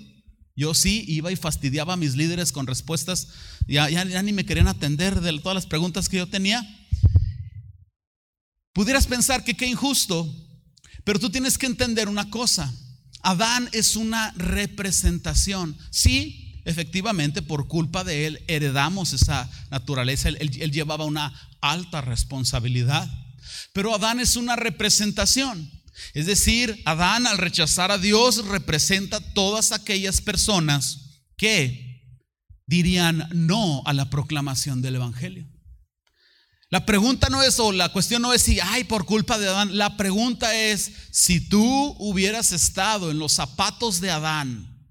Yo 0.56 0.74
sí 0.74 1.04
iba 1.08 1.32
y 1.32 1.36
fastidiaba 1.36 1.94
a 1.94 1.98
mis 1.98 2.16
líderes 2.16 2.54
con 2.54 2.66
respuestas, 2.66 3.28
ya, 3.68 3.90
ya, 3.90 4.24
ni 4.24 4.32
me 4.32 4.46
querían 4.46 4.70
atender 4.70 5.20
de 5.20 5.38
todas 5.40 5.56
las 5.56 5.66
preguntas 5.66 6.08
que 6.08 6.18
yo 6.18 6.28
tenía. 6.28 6.66
Pudieras 8.72 9.06
pensar 9.06 9.44
que 9.44 9.56
qué 9.56 9.68
injusto, 9.68 10.34
pero 11.04 11.20
tú 11.20 11.30
tienes 11.30 11.58
que 11.58 11.66
entender 11.66 12.08
una 12.08 12.30
cosa. 12.30 12.74
Adán 13.22 13.70
es 13.74 13.98
una 13.98 14.32
representación. 14.38 15.78
Sí, 15.90 16.62
efectivamente, 16.64 17.42
por 17.42 17.68
culpa 17.68 18.06
de 18.06 18.28
él 18.28 18.44
heredamos 18.48 19.12
esa 19.12 19.50
naturaleza. 19.72 20.30
Él, 20.30 20.38
él 20.40 20.72
llevaba 20.72 21.04
una 21.04 21.34
alta 21.60 22.00
responsabilidad. 22.00 23.10
Pero 23.74 23.94
Adán 23.94 24.22
es 24.22 24.38
una 24.38 24.56
representación. 24.56 25.70
Es 26.14 26.26
decir, 26.26 26.82
Adán 26.86 27.28
al 27.28 27.38
rechazar 27.38 27.92
a 27.92 27.98
Dios 27.98 28.46
representa 28.46 29.20
todas 29.34 29.72
aquellas 29.72 30.22
personas 30.22 31.24
que 31.38 32.20
dirían 32.66 33.30
no 33.34 33.84
a 33.86 33.94
la 33.94 34.10
proclamación 34.10 34.82
del 34.82 34.96
Evangelio. 34.96 35.48
La 36.70 36.86
pregunta 36.86 37.30
no 37.30 37.44
es, 37.44 37.60
o 37.60 37.72
la 37.72 37.90
cuestión 37.94 38.22
no 38.22 38.34
es 38.34 38.42
si, 38.42 38.60
ay, 38.60 38.84
por 38.84 39.06
culpa 39.06 39.38
de 39.38 39.48
Adán. 39.48 39.78
La 39.78 39.98
pregunta 39.98 40.56
es, 40.56 40.92
si 41.12 41.40
tú 41.40 41.96
hubieras 42.00 42.52
estado 42.52 43.12
en 43.12 43.20
los 43.20 43.34
zapatos 43.34 44.02
de 44.02 44.12
Adán, 44.12 44.90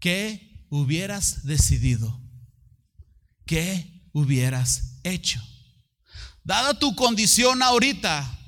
¿qué 0.00 0.66
hubieras 0.68 1.46
decidido? 1.46 2.20
¿Qué 3.46 4.08
hubieras 4.12 4.98
hecho? 5.04 5.40
Dada 6.44 6.78
tu 6.78 6.94
condición 6.96 7.62
ahorita, 7.62 8.38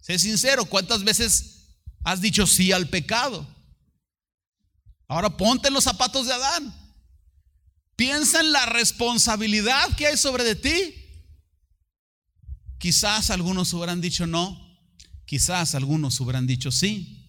sé 0.00 0.18
sincero, 0.18 0.64
¿cuántas 0.64 1.02
veces 1.02 1.76
has 2.04 2.20
dicho 2.20 2.46
sí 2.46 2.72
al 2.72 2.88
pecado? 2.88 3.46
Ahora 5.08 5.36
ponte 5.36 5.68
en 5.68 5.74
los 5.74 5.84
zapatos 5.84 6.26
de 6.26 6.32
Adán. 6.32 6.74
Piensa 7.96 8.40
en 8.40 8.52
la 8.52 8.64
responsabilidad 8.66 9.94
que 9.96 10.06
hay 10.06 10.16
sobre 10.16 10.44
de 10.44 10.54
ti. 10.54 10.94
Quizás 12.78 13.30
algunos 13.30 13.72
hubieran 13.74 14.00
dicho 14.00 14.26
no, 14.26 14.58
quizás 15.26 15.74
algunos 15.74 16.18
hubieran 16.20 16.46
dicho 16.46 16.70
sí. 16.70 17.19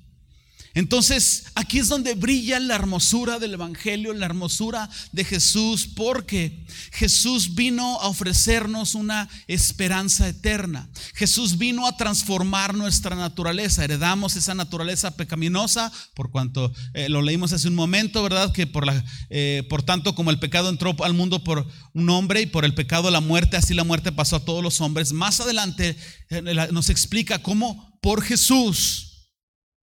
Entonces, 0.73 1.45
aquí 1.55 1.79
es 1.79 1.89
donde 1.89 2.15
brilla 2.15 2.59
la 2.59 2.75
hermosura 2.75 3.39
del 3.39 3.55
Evangelio, 3.55 4.13
la 4.13 4.25
hermosura 4.25 4.89
de 5.11 5.25
Jesús, 5.25 5.85
porque 5.85 6.65
Jesús 6.93 7.55
vino 7.55 7.99
a 7.99 8.07
ofrecernos 8.07 8.95
una 8.95 9.27
esperanza 9.47 10.29
eterna. 10.29 10.89
Jesús 11.13 11.57
vino 11.57 11.85
a 11.87 11.97
transformar 11.97 12.73
nuestra 12.73 13.17
naturaleza. 13.17 13.83
Heredamos 13.83 14.37
esa 14.37 14.55
naturaleza 14.55 15.17
pecaminosa, 15.17 15.91
por 16.13 16.31
cuanto 16.31 16.71
eh, 16.93 17.09
lo 17.09 17.21
leímos 17.21 17.51
hace 17.51 17.67
un 17.67 17.75
momento, 17.75 18.23
¿verdad? 18.23 18.53
Que 18.53 18.65
por, 18.65 18.85
la, 18.85 19.03
eh, 19.29 19.65
por 19.69 19.83
tanto, 19.83 20.15
como 20.15 20.31
el 20.31 20.39
pecado 20.39 20.69
entró 20.69 20.95
al 21.03 21.13
mundo 21.13 21.43
por 21.43 21.67
un 21.93 22.09
hombre 22.09 22.41
y 22.41 22.45
por 22.45 22.63
el 22.63 22.73
pecado 22.73 23.11
la 23.11 23.19
muerte, 23.19 23.57
así 23.57 23.73
la 23.73 23.83
muerte 23.83 24.13
pasó 24.13 24.37
a 24.37 24.45
todos 24.45 24.63
los 24.63 24.79
hombres. 24.79 25.11
Más 25.11 25.41
adelante 25.41 25.97
eh, 26.29 26.41
nos 26.71 26.89
explica 26.89 27.39
cómo 27.39 27.99
por 28.01 28.21
Jesús 28.23 29.10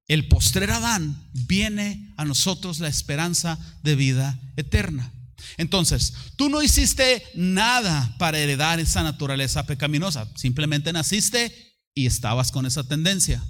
el 0.08 0.26
postrer 0.26 0.70
Adán, 0.70 1.22
viene 1.32 2.12
a 2.16 2.24
nosotros 2.24 2.80
la 2.80 2.88
esperanza 2.88 3.58
de 3.82 3.94
vida 3.94 4.40
eterna. 4.56 5.12
Entonces, 5.58 6.14
tú 6.36 6.48
no 6.48 6.62
hiciste 6.62 7.22
nada 7.34 8.16
para 8.18 8.38
heredar 8.38 8.80
esa 8.80 9.02
naturaleza 9.02 9.66
pecaminosa, 9.66 10.28
simplemente 10.34 10.92
naciste 10.92 11.76
y 11.94 12.06
estabas 12.06 12.50
con 12.50 12.64
esa 12.64 12.84
tendencia. 12.84 13.44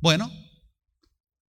Bueno, 0.00 0.30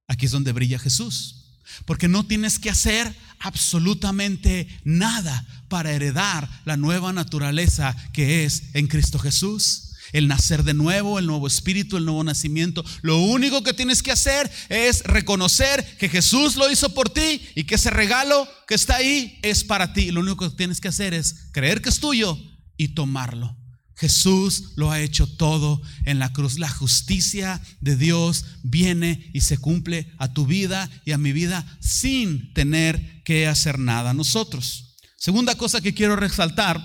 aquí 0.07 0.25
es 0.25 0.31
donde 0.31 0.53
brilla 0.53 0.79
Jesús, 0.79 1.59
porque 1.85 2.07
no 2.07 2.25
tienes 2.25 2.57
que 2.57 2.69
hacer 2.69 3.13
absolutamente 3.39 4.67
nada 4.83 5.45
para 5.67 5.91
heredar 5.91 6.49
la 6.65 6.77
nueva 6.77 7.11
naturaleza 7.11 7.95
que 8.13 8.45
es 8.45 8.73
en 8.73 8.87
Cristo 8.87 9.19
Jesús 9.19 9.86
el 10.13 10.27
nacer 10.27 10.63
de 10.63 10.73
nuevo, 10.73 11.19
el 11.19 11.27
nuevo 11.27 11.47
espíritu, 11.47 11.97
el 11.97 12.05
nuevo 12.05 12.23
nacimiento. 12.23 12.83
Lo 13.01 13.17
único 13.17 13.63
que 13.63 13.73
tienes 13.73 14.03
que 14.03 14.11
hacer 14.11 14.49
es 14.69 15.03
reconocer 15.03 15.85
que 15.97 16.09
Jesús 16.09 16.55
lo 16.55 16.71
hizo 16.71 16.93
por 16.93 17.09
ti 17.09 17.41
y 17.55 17.65
que 17.65 17.75
ese 17.75 17.89
regalo 17.89 18.47
que 18.67 18.75
está 18.75 18.97
ahí 18.97 19.39
es 19.41 19.63
para 19.63 19.93
ti. 19.93 20.11
Lo 20.11 20.21
único 20.21 20.49
que 20.49 20.55
tienes 20.55 20.81
que 20.81 20.87
hacer 20.87 21.13
es 21.13 21.49
creer 21.51 21.81
que 21.81 21.89
es 21.89 21.99
tuyo 21.99 22.37
y 22.77 22.89
tomarlo. 22.89 23.57
Jesús 23.97 24.73
lo 24.75 24.91
ha 24.91 25.01
hecho 25.01 25.25
todo 25.25 25.81
en 26.05 26.19
la 26.19 26.31
cruz. 26.31 26.59
La 26.59 26.69
justicia 26.69 27.61
de 27.81 27.95
Dios 27.95 28.45
viene 28.63 29.31
y 29.33 29.41
se 29.41 29.57
cumple 29.57 30.13
a 30.19 30.33
tu 30.33 30.45
vida 30.45 30.89
y 31.03 31.13
a 31.13 31.17
mi 31.17 31.31
vida 31.31 31.65
sin 31.81 32.53
tener 32.53 33.23
que 33.23 33.47
hacer 33.47 33.79
nada 33.79 34.13
nosotros. 34.13 34.95
Segunda 35.17 35.55
cosa 35.55 35.81
que 35.81 35.95
quiero 35.95 36.15
resaltar 36.15 36.79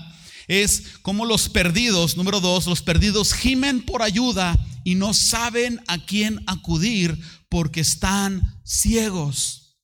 es 0.47 0.83
cómo 1.01 1.25
los 1.25 1.49
perdidos, 1.49 2.17
número 2.17 2.39
dos, 2.39 2.67
los 2.67 2.81
perdidos 2.81 3.33
gimen 3.33 3.81
por 3.81 4.01
ayuda 4.01 4.57
y 4.83 4.95
no 4.95 5.13
saben 5.13 5.81
a 5.87 6.05
quién 6.05 6.43
acudir 6.47 7.17
porque 7.49 7.81
están 7.81 8.41
ciegos. 8.65 9.77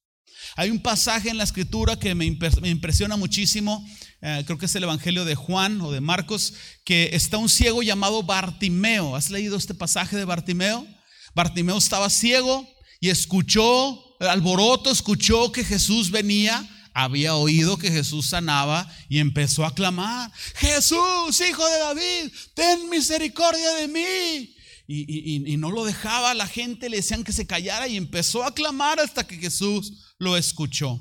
Hay 0.55 0.71
un 0.71 0.81
pasaje 0.81 1.29
en 1.29 1.37
la 1.37 1.43
escritura 1.43 1.97
que 1.97 2.15
me, 2.15 2.25
impresiona 2.25 3.15
muchísimo, 3.15 3.87
eh, 4.21 4.43
creo 4.45 4.57
que 4.57 4.65
es 4.65 4.75
el 4.75 4.83
Evangelio 4.83 5.23
de 5.23 5.35
Juan 5.35 5.79
o 5.81 5.91
de 5.91 6.01
Marcos, 6.01 6.53
que 6.83 7.11
está 7.13 7.37
un 7.37 7.47
ciego 7.47 7.81
llamado 7.81 8.23
Bartimeo. 8.23 9.15
¿Has 9.15 9.29
leído 9.29 9.55
este 9.55 9.73
pasaje 9.73 10.17
de 10.17 10.25
Bartimeo? 10.25 10.85
Bartimeo 11.33 11.77
estaba 11.77 12.09
ciego 12.09 12.67
y 12.99 13.09
escuchó 13.09 14.03
alboroto, 14.19 14.91
escuchó 14.91 15.51
que 15.51 15.63
Jesús 15.63 16.11
venía 16.11 16.67
había 17.03 17.35
oído 17.35 17.77
que 17.77 17.91
Jesús 17.91 18.27
sanaba 18.27 18.85
y 19.07 19.19
empezó 19.19 19.65
a 19.65 19.73
clamar, 19.73 20.31
Jesús, 20.55 21.39
hijo 21.47 21.65
de 21.65 21.79
David, 21.79 22.31
ten 22.53 22.89
misericordia 22.89 23.73
de 23.75 23.87
mí. 23.87 24.55
Y, 24.91 25.55
no 25.57 25.69
lo 25.69 25.85
dejaba, 25.85 26.33
la 26.33 26.47
gente 26.47 26.89
le 26.89 26.97
decían 26.97 27.23
que 27.23 27.31
se 27.31 27.45
callara 27.45 27.87
y 27.87 27.95
empezó 27.95 28.43
a 28.43 28.53
clamar 28.53 28.99
hasta 28.99 29.25
que 29.25 29.37
Jesús 29.37 30.15
lo 30.17 30.35
escuchó. 30.35 30.99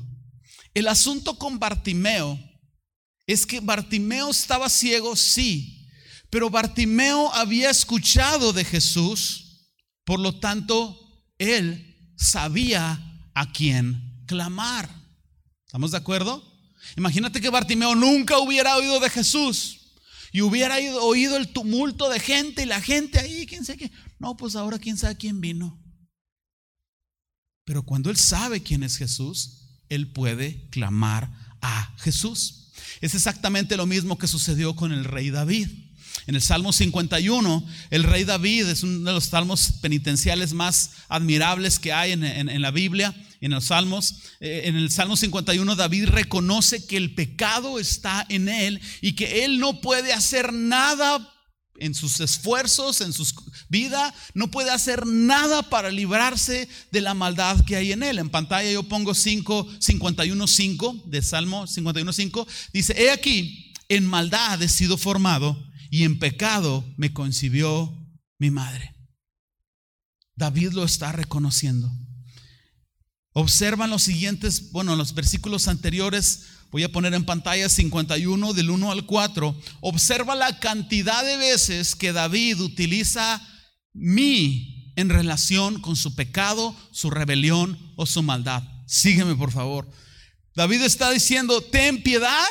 El 0.74 0.88
asunto 0.88 1.38
con 1.38 1.58
Bartimeo 1.58 2.38
es 3.26 3.46
que 3.46 3.60
Bartimeo 3.60 4.30
estaba 4.30 4.68
ciego, 4.68 5.16
sí, 5.16 5.88
pero 6.30 6.50
Bartimeo 6.50 7.32
había 7.32 7.70
escuchado 7.70 8.52
de 8.52 8.64
Jesús, 8.64 9.72
por 10.04 10.20
lo 10.20 10.38
tanto, 10.38 11.24
él 11.38 12.12
sabía 12.16 13.30
a 13.34 13.52
quién 13.52 14.22
clamar. 14.26 14.97
¿Estamos 15.78 15.92
de 15.92 15.98
acuerdo? 15.98 16.42
Imagínate 16.96 17.40
que 17.40 17.50
Bartimeo 17.50 17.94
nunca 17.94 18.36
hubiera 18.38 18.74
oído 18.74 18.98
de 18.98 19.08
Jesús 19.08 19.92
y 20.32 20.40
hubiera 20.40 20.74
oído 21.02 21.36
el 21.36 21.50
tumulto 21.52 22.08
de 22.08 22.18
gente 22.18 22.64
y 22.64 22.66
la 22.66 22.80
gente 22.80 23.20
ahí, 23.20 23.46
quién 23.46 23.64
sabe 23.64 23.78
qué. 23.78 23.92
No, 24.18 24.36
pues 24.36 24.56
ahora 24.56 24.80
quién 24.80 24.98
sabe 24.98 25.16
quién 25.16 25.40
vino. 25.40 25.80
Pero 27.64 27.84
cuando 27.84 28.10
él 28.10 28.16
sabe 28.16 28.60
quién 28.60 28.82
es 28.82 28.96
Jesús, 28.96 29.78
él 29.88 30.10
puede 30.10 30.68
clamar 30.70 31.30
a 31.60 31.94
Jesús. 31.98 32.72
Es 33.00 33.14
exactamente 33.14 33.76
lo 33.76 33.86
mismo 33.86 34.18
que 34.18 34.26
sucedió 34.26 34.74
con 34.74 34.90
el 34.90 35.04
rey 35.04 35.30
David. 35.30 35.68
En 36.26 36.34
el 36.34 36.42
Salmo 36.42 36.72
51, 36.72 37.64
el 37.90 38.02
rey 38.02 38.24
David 38.24 38.66
es 38.66 38.82
uno 38.82 39.10
de 39.10 39.12
los 39.12 39.26
salmos 39.26 39.74
penitenciales 39.80 40.54
más 40.54 40.90
admirables 41.08 41.78
que 41.78 41.92
hay 41.92 42.10
en, 42.10 42.60
la 42.62 42.70
Biblia, 42.72 43.14
en 43.40 43.52
los 43.52 43.66
salmos. 43.66 44.16
Eh, 44.40 44.62
en 44.64 44.76
el 44.76 44.90
Salmo 44.90 45.16
51, 45.16 45.76
David 45.76 46.06
reconoce 46.06 46.86
que 46.86 46.96
el 46.96 47.14
pecado 47.14 47.78
está 47.78 48.26
en 48.28 48.48
él 48.48 48.80
y 49.00 49.12
que 49.12 49.44
él 49.44 49.58
no 49.58 49.80
puede 49.80 50.12
hacer 50.12 50.52
nada 50.52 51.34
en 51.80 51.94
sus 51.94 52.20
esfuerzos, 52.20 53.00
en 53.00 53.12
su 53.12 53.24
vida, 53.68 54.14
no 54.34 54.50
puede 54.50 54.70
hacer 54.70 55.06
nada 55.06 55.62
para 55.62 55.90
librarse 55.90 56.68
de 56.90 57.00
la 57.00 57.14
maldad 57.14 57.64
que 57.64 57.76
hay 57.76 57.92
en 57.92 58.02
él. 58.02 58.18
En 58.18 58.30
pantalla 58.30 58.70
yo 58.70 58.82
pongo 58.82 59.14
5, 59.14 59.66
51.5 59.78 61.04
de 61.04 61.22
Salmo 61.22 61.66
51.5. 61.66 62.46
Dice, 62.72 62.94
he 63.00 63.10
aquí, 63.10 63.72
en 63.88 64.04
maldad 64.06 64.60
he 64.62 64.68
sido 64.68 64.98
formado 64.98 65.56
y 65.90 66.04
en 66.04 66.18
pecado 66.18 66.84
me 66.96 67.12
concibió 67.12 67.94
mi 68.38 68.50
madre. 68.50 68.94
David 70.34 70.72
lo 70.72 70.84
está 70.84 71.12
reconociendo. 71.12 71.90
Observan 73.38 73.90
los 73.90 74.02
siguientes, 74.02 74.72
bueno, 74.72 74.96
los 74.96 75.14
versículos 75.14 75.68
anteriores, 75.68 76.46
voy 76.72 76.82
a 76.82 76.90
poner 76.90 77.14
en 77.14 77.24
pantalla 77.24 77.68
51 77.68 78.52
del 78.52 78.68
1 78.68 78.90
al 78.90 79.06
4. 79.06 79.56
Observa 79.80 80.34
la 80.34 80.58
cantidad 80.58 81.24
de 81.24 81.36
veces 81.36 81.94
que 81.94 82.12
David 82.12 82.60
utiliza 82.60 83.40
mi 83.92 84.92
en 84.96 85.08
relación 85.08 85.80
con 85.80 85.94
su 85.94 86.16
pecado, 86.16 86.74
su 86.90 87.10
rebelión 87.10 87.78
o 87.94 88.06
su 88.06 88.24
maldad. 88.24 88.64
Sígueme, 88.88 89.36
por 89.36 89.52
favor. 89.52 89.88
David 90.56 90.82
está 90.82 91.12
diciendo, 91.12 91.60
ten 91.60 92.02
piedad 92.02 92.48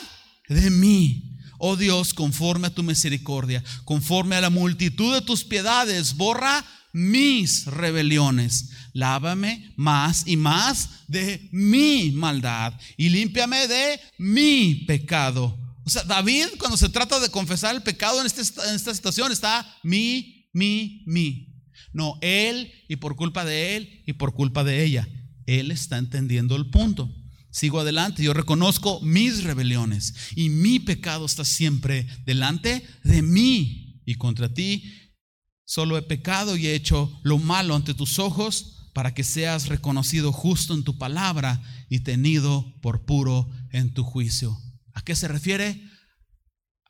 de 0.48 0.70
mí 0.70 1.28
Oh 1.58 1.76
Dios, 1.76 2.14
conforme 2.14 2.68
a 2.68 2.74
tu 2.74 2.84
misericordia, 2.84 3.64
conforme 3.84 4.36
a 4.36 4.42
la 4.42 4.50
multitud 4.50 5.14
de 5.14 5.22
tus 5.22 5.44
piedades, 5.44 6.16
borra 6.16 6.64
mis 6.94 7.66
rebeliones. 7.66 8.70
Lávame 8.94 9.74
más 9.76 10.24
y 10.26 10.38
más 10.38 10.90
de 11.08 11.50
mi 11.52 12.12
maldad 12.12 12.74
y 12.98 13.10
límpiame 13.10 13.68
de 13.68 14.00
mi 14.18 14.86
pecado. 14.88 15.58
O 15.86 15.90
sea, 15.90 16.04
David 16.04 16.48
cuando 16.60 16.76
se 16.78 16.90
trata 16.90 17.20
de 17.20 17.30
confesar 17.30 17.74
el 17.74 17.82
pecado 17.82 18.20
en, 18.20 18.28
este, 18.28 18.42
en 18.68 18.76
esta 18.76 18.94
situación 18.94 19.32
está 19.32 19.66
mi, 19.84 20.50
mi, 20.54 21.04
mi. 21.06 21.64
No, 21.94 22.18
él 22.22 22.72
y 22.90 22.98
por 22.98 23.16
culpa 23.16 23.46
de 23.46 23.78
él 23.78 24.04
y 24.06 24.14
por 24.14 24.34
culpa 24.34 24.64
de 24.64 24.84
ella. 24.84 25.08
Él 25.46 25.72
está 25.72 25.98
entendiendo 25.98 26.56
el 26.56 26.70
punto. 26.70 27.10
Sigo 27.52 27.80
adelante, 27.80 28.22
yo 28.22 28.34
reconozco 28.34 29.00
mis 29.02 29.44
rebeliones 29.44 30.14
y 30.36 30.50
mi 30.50 30.80
pecado 30.80 31.26
está 31.26 31.46
siempre 31.46 32.06
delante 32.26 32.86
de 33.04 33.22
mí 33.22 34.02
y 34.06 34.16
contra 34.16 34.54
ti. 34.54 34.84
Solo 35.66 35.98
he 35.98 36.02
pecado 36.02 36.56
y 36.56 36.68
he 36.68 36.76
hecho 36.76 37.20
lo 37.24 37.40
malo 37.40 37.76
ante 37.76 37.94
tus 37.94 38.20
ojos 38.20 38.77
para 38.98 39.14
que 39.14 39.24
seas 39.24 39.68
reconocido 39.68 40.34
justo 40.34 40.74
en 40.74 40.84
tu 40.84 40.98
palabra 40.98 41.62
y 41.88 42.00
tenido 42.00 42.74
por 42.82 43.06
puro 43.06 43.48
en 43.70 43.94
tu 43.94 44.04
juicio. 44.04 44.58
¿A 44.96 45.04
qué 45.04 45.16
se 45.16 45.28
refiere? 45.28 45.88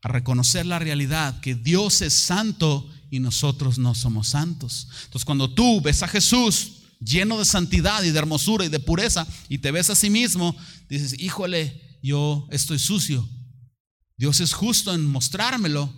A 0.01 0.07
reconocer 0.07 0.65
la 0.65 0.79
realidad 0.79 1.41
que 1.41 1.53
Dios 1.53 2.01
es 2.01 2.13
santo 2.13 2.89
y 3.11 3.19
nosotros 3.19 3.77
no 3.77 3.93
somos 3.93 4.29
santos. 4.29 4.87
Entonces 5.03 5.25
cuando 5.25 5.53
tú 5.53 5.81
ves 5.81 6.01
a 6.01 6.07
Jesús, 6.07 6.83
lleno 7.01 7.39
de 7.39 7.43
santidad 7.43 8.01
y 8.03 8.11
de 8.11 8.19
hermosura 8.19 8.63
y 8.63 8.69
de 8.69 8.79
pureza, 8.79 9.27
y 9.49 9.57
te 9.57 9.71
ves 9.71 9.89
a 9.89 9.95
sí 9.95 10.09
mismo, 10.09 10.55
dices, 10.87 11.13
híjole, 11.19 11.99
yo 12.01 12.47
estoy 12.51 12.79
sucio. 12.79 13.27
Dios 14.15 14.39
es 14.39 14.53
justo 14.53 14.95
en 14.95 15.05
mostrármelo 15.05 15.93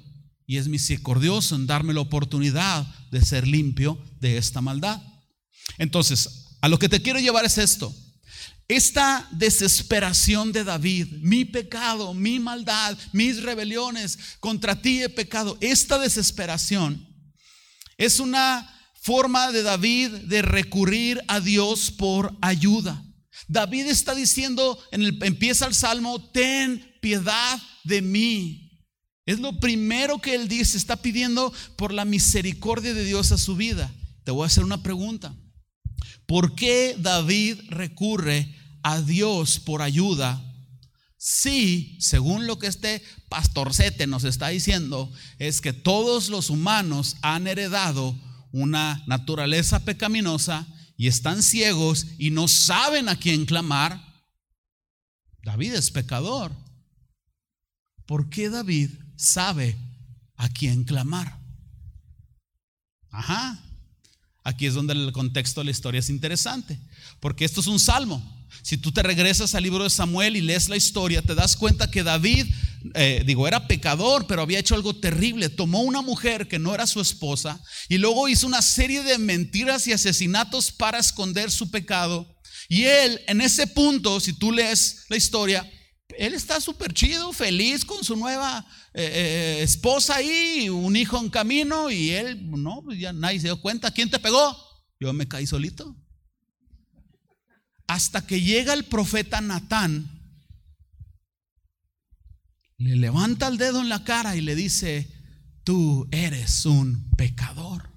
y 0.47 0.57
es 0.57 0.69
misericordioso 0.69 1.55
en 1.55 1.67
darme 1.67 1.93
la 1.93 2.01
oportunidad 2.01 2.87
de 3.11 3.23
ser 3.23 3.47
limpio 3.47 4.03
de 4.19 4.39
esta 4.39 4.59
maldad. 4.59 5.03
Entonces, 5.77 6.57
a 6.61 6.67
lo 6.67 6.79
que 6.79 6.89
te 6.89 7.01
quiero 7.01 7.19
llevar 7.19 7.45
es 7.45 7.57
esto. 7.57 7.93
Esta 8.67 9.27
desesperación 9.31 10.51
de 10.51 10.63
David, 10.63 11.07
mi 11.21 11.43
pecado, 11.43 12.13
mi 12.13 12.39
maldad, 12.39 12.97
mis 13.13 13.41
rebeliones, 13.41 14.19
contra 14.39 14.79
ti 14.79 15.01
he 15.01 15.09
pecado, 15.09 15.57
esta 15.59 15.97
desesperación 15.97 17.07
es 17.97 18.19
una 18.19 18.73
forma 19.01 19.51
de 19.51 19.63
David 19.63 20.11
de 20.27 20.41
recurrir 20.41 21.21
a 21.27 21.39
Dios 21.39 21.91
por 21.91 22.37
ayuda. 22.41 23.03
David 23.47 23.87
está 23.87 24.13
diciendo, 24.13 24.77
en 24.91 25.01
el, 25.01 25.23
empieza 25.23 25.65
el 25.65 25.73
salmo, 25.73 26.23
ten 26.31 26.95
piedad 27.01 27.59
de 27.83 28.01
mí. 28.01 28.69
Es 29.25 29.39
lo 29.39 29.59
primero 29.59 30.19
que 30.19 30.35
él 30.35 30.47
dice, 30.47 30.77
está 30.77 30.95
pidiendo 30.95 31.51
por 31.75 31.91
la 31.91 32.05
misericordia 32.05 32.93
de 32.93 33.03
Dios 33.03 33.31
a 33.31 33.37
su 33.37 33.55
vida. 33.55 33.91
Te 34.23 34.31
voy 34.31 34.43
a 34.43 34.47
hacer 34.47 34.63
una 34.63 34.83
pregunta. 34.83 35.35
¿Por 36.25 36.55
qué 36.55 36.95
David 36.97 37.59
recurre 37.69 38.55
a 38.83 39.01
Dios 39.01 39.59
por 39.59 39.81
ayuda 39.81 40.45
si, 41.21 41.97
según 41.99 42.47
lo 42.47 42.59
que 42.59 42.67
este 42.67 43.03
pastorcete 43.27 44.07
nos 44.07 44.23
está 44.23 44.47
diciendo, 44.47 45.11
es 45.37 45.59
que 45.59 45.73
todos 45.73 46.29
los 46.29 46.49
humanos 46.49 47.17
han 47.21 47.45
heredado 47.45 48.17
una 48.53 49.03
naturaleza 49.05 49.83
pecaminosa 49.83 50.65
y 50.95 51.07
están 51.07 51.43
ciegos 51.43 52.07
y 52.17 52.31
no 52.31 52.47
saben 52.47 53.09
a 53.09 53.17
quién 53.17 53.45
clamar, 53.45 54.01
David 55.43 55.73
es 55.73 55.91
pecador. 55.91 56.55
¿Por 58.05 58.29
qué 58.29 58.49
David 58.49 58.91
sabe 59.17 59.77
a 60.35 60.47
quién 60.47 60.85
clamar? 60.85 61.37
Ajá. 63.09 63.61
Aquí 64.49 64.65
es 64.65 64.73
donde 64.73 64.93
el 64.93 65.11
contexto 65.11 65.61
de 65.61 65.65
la 65.65 65.71
historia 65.71 65.99
es 65.99 66.09
interesante, 66.09 66.79
porque 67.19 67.45
esto 67.45 67.61
es 67.61 67.67
un 67.67 67.79
salmo. 67.79 68.19
Si 68.63 68.77
tú 68.77 68.91
te 68.91 69.03
regresas 69.03 69.53
al 69.53 69.61
libro 69.61 69.83
de 69.83 69.91
Samuel 69.91 70.35
y 70.35 70.41
lees 70.41 70.69
la 70.69 70.75
historia, 70.75 71.21
te 71.21 71.35
das 71.35 71.55
cuenta 71.55 71.91
que 71.91 72.01
David, 72.01 72.47
eh, 72.95 73.21
digo, 73.27 73.47
era 73.47 73.67
pecador, 73.67 74.25
pero 74.25 74.41
había 74.41 74.57
hecho 74.57 74.73
algo 74.73 74.95
terrible. 74.95 75.49
Tomó 75.49 75.83
una 75.83 76.01
mujer 76.01 76.47
que 76.47 76.57
no 76.57 76.73
era 76.73 76.87
su 76.87 76.99
esposa 76.99 77.61
y 77.89 77.99
luego 77.99 78.27
hizo 78.27 78.47
una 78.47 78.63
serie 78.63 79.03
de 79.03 79.19
mentiras 79.19 79.85
y 79.85 79.93
asesinatos 79.93 80.71
para 80.71 80.97
esconder 80.97 81.51
su 81.51 81.69
pecado. 81.69 82.27
Y 82.67 82.85
él, 82.85 83.21
en 83.27 83.41
ese 83.41 83.67
punto, 83.67 84.19
si 84.19 84.33
tú 84.33 84.51
lees 84.51 85.05
la 85.09 85.17
historia, 85.17 85.69
él 86.17 86.33
está 86.33 86.59
súper 86.59 86.93
chido, 86.93 87.31
feliz 87.31 87.85
con 87.85 88.03
su 88.03 88.15
nueva 88.15 88.65
eh, 88.93 89.11
eh, 89.59 89.63
esposa 89.63 90.15
ahí, 90.15 90.69
un 90.69 90.95
hijo 90.95 91.19
en 91.19 91.29
camino, 91.29 91.89
y 91.91 92.11
él, 92.11 92.49
no, 92.49 92.81
pues 92.83 92.99
ya 92.99 93.13
nadie 93.13 93.39
se 93.39 93.47
dio 93.47 93.61
cuenta. 93.61 93.91
¿Quién 93.91 94.09
te 94.09 94.19
pegó? 94.19 94.57
Yo 94.99 95.13
me 95.13 95.27
caí 95.27 95.47
solito 95.47 95.95
hasta 97.89 98.27
que 98.27 98.39
llega 98.39 98.73
el 98.73 98.85
profeta 98.85 99.41
Natán 99.41 100.19
le 102.77 102.95
levanta 102.95 103.47
el 103.47 103.57
dedo 103.57 103.81
en 103.81 103.89
la 103.89 104.03
cara 104.03 104.35
y 104.35 104.41
le 104.41 104.55
dice, 104.55 105.11
tú 105.63 106.07
eres 106.11 106.67
un 106.67 107.09
pecador. 107.17 107.89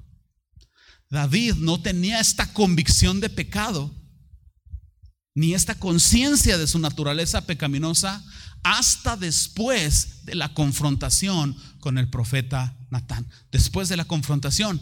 David 1.10 1.56
no 1.56 1.82
tenía 1.82 2.20
esta 2.20 2.52
convicción 2.54 3.20
de 3.20 3.28
pecado, 3.28 3.94
ni 5.34 5.54
esta 5.54 5.78
conciencia 5.78 6.58
de 6.58 6.66
su 6.66 6.78
naturaleza 6.78 7.46
pecaminosa 7.46 8.22
hasta 8.62 9.16
después 9.16 10.24
de 10.24 10.34
la 10.34 10.52
confrontación 10.54 11.56
con 11.80 11.98
el 11.98 12.08
profeta 12.08 12.76
Natán. 12.90 13.26
Después 13.50 13.88
de 13.88 13.96
la 13.96 14.04
confrontación, 14.04 14.80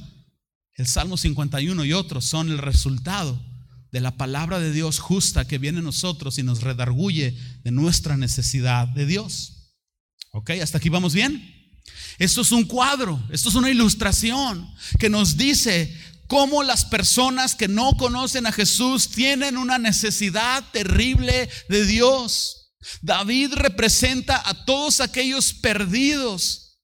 el 0.74 0.86
Salmo 0.86 1.16
51 1.16 1.84
y 1.84 1.92
otros 1.92 2.24
son 2.24 2.50
el 2.50 2.58
resultado 2.58 3.40
de 3.92 4.00
la 4.00 4.16
palabra 4.16 4.60
de 4.60 4.72
Dios 4.72 4.98
justa 4.98 5.46
que 5.46 5.58
viene 5.58 5.78
a 5.78 5.82
nosotros 5.82 6.38
y 6.38 6.42
nos 6.42 6.62
redarguye 6.62 7.36
de 7.64 7.70
nuestra 7.70 8.16
necesidad 8.16 8.88
de 8.88 9.06
Dios. 9.06 9.74
¿Ok? 10.32 10.50
¿Hasta 10.62 10.78
aquí 10.78 10.88
vamos 10.88 11.14
bien? 11.14 11.60
Esto 12.18 12.42
es 12.42 12.52
un 12.52 12.64
cuadro, 12.64 13.20
esto 13.30 13.48
es 13.48 13.54
una 13.54 13.70
ilustración 13.70 14.70
que 14.98 15.08
nos 15.08 15.36
dice 15.36 15.96
cómo 16.30 16.62
las 16.62 16.84
personas 16.84 17.56
que 17.56 17.66
no 17.66 17.96
conocen 17.96 18.46
a 18.46 18.52
Jesús 18.52 19.08
tienen 19.08 19.56
una 19.56 19.80
necesidad 19.80 20.62
terrible 20.70 21.50
de 21.68 21.84
Dios. 21.84 22.70
David 23.02 23.54
representa 23.54 24.40
a 24.48 24.64
todos 24.64 25.00
aquellos 25.00 25.52
perdidos 25.52 26.78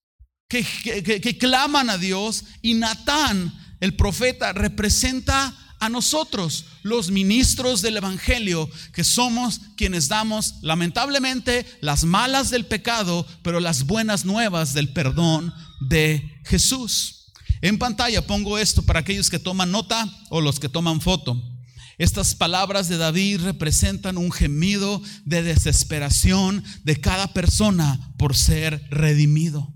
que, 0.49 0.65
que, 0.65 1.39
claman 1.39 1.91
a 1.91 1.97
Dios 1.97 2.43
y 2.61 2.75
Natán, 2.75 3.55
el 3.79 3.95
profeta, 3.95 4.53
representa 4.53 5.57
a 5.79 5.89
nosotros, 5.91 6.65
los 6.83 7.13
ministros 7.13 7.83
del 7.83 7.99
Evangelio, 7.99 8.69
que 8.93 9.05
somos 9.05 9.61
quienes 9.77 10.09
damos 10.09 10.55
lamentablemente 10.63 11.65
las 11.81 12.03
malas 12.03 12.51
del 12.51 12.67
pecado, 12.67 13.25
pero 13.45 13.61
las 13.61 13.85
buenas 13.85 14.25
nuevas 14.25 14.75
del 14.75 14.93
perdón 14.93 15.55
de 15.79 16.41
Jesús. 16.45 17.16
En 17.63 17.79
pantalla 17.79 18.27
pongo 18.27 18.59
esto 18.59 18.83
para 18.83 19.01
aquellos 19.01 19.31
que 19.31 19.39
toman 19.39 19.71
nota 19.71 20.09
o 20.31 20.41
los 20.41 20.61
que 20.61 20.69
toman 20.69 21.01
foto. 21.01 21.43
Estas 21.99 22.35
palabras 22.35 22.89
de 22.89 22.99
David 22.99 23.41
representan 23.41 24.19
un 24.19 24.31
gemido 24.31 25.03
de 25.25 25.43
desesperación 25.43 26.63
de 26.85 27.01
cada 27.01 27.33
persona 27.33 28.15
por 28.19 28.37
ser 28.37 28.87
redimido. 28.91 29.73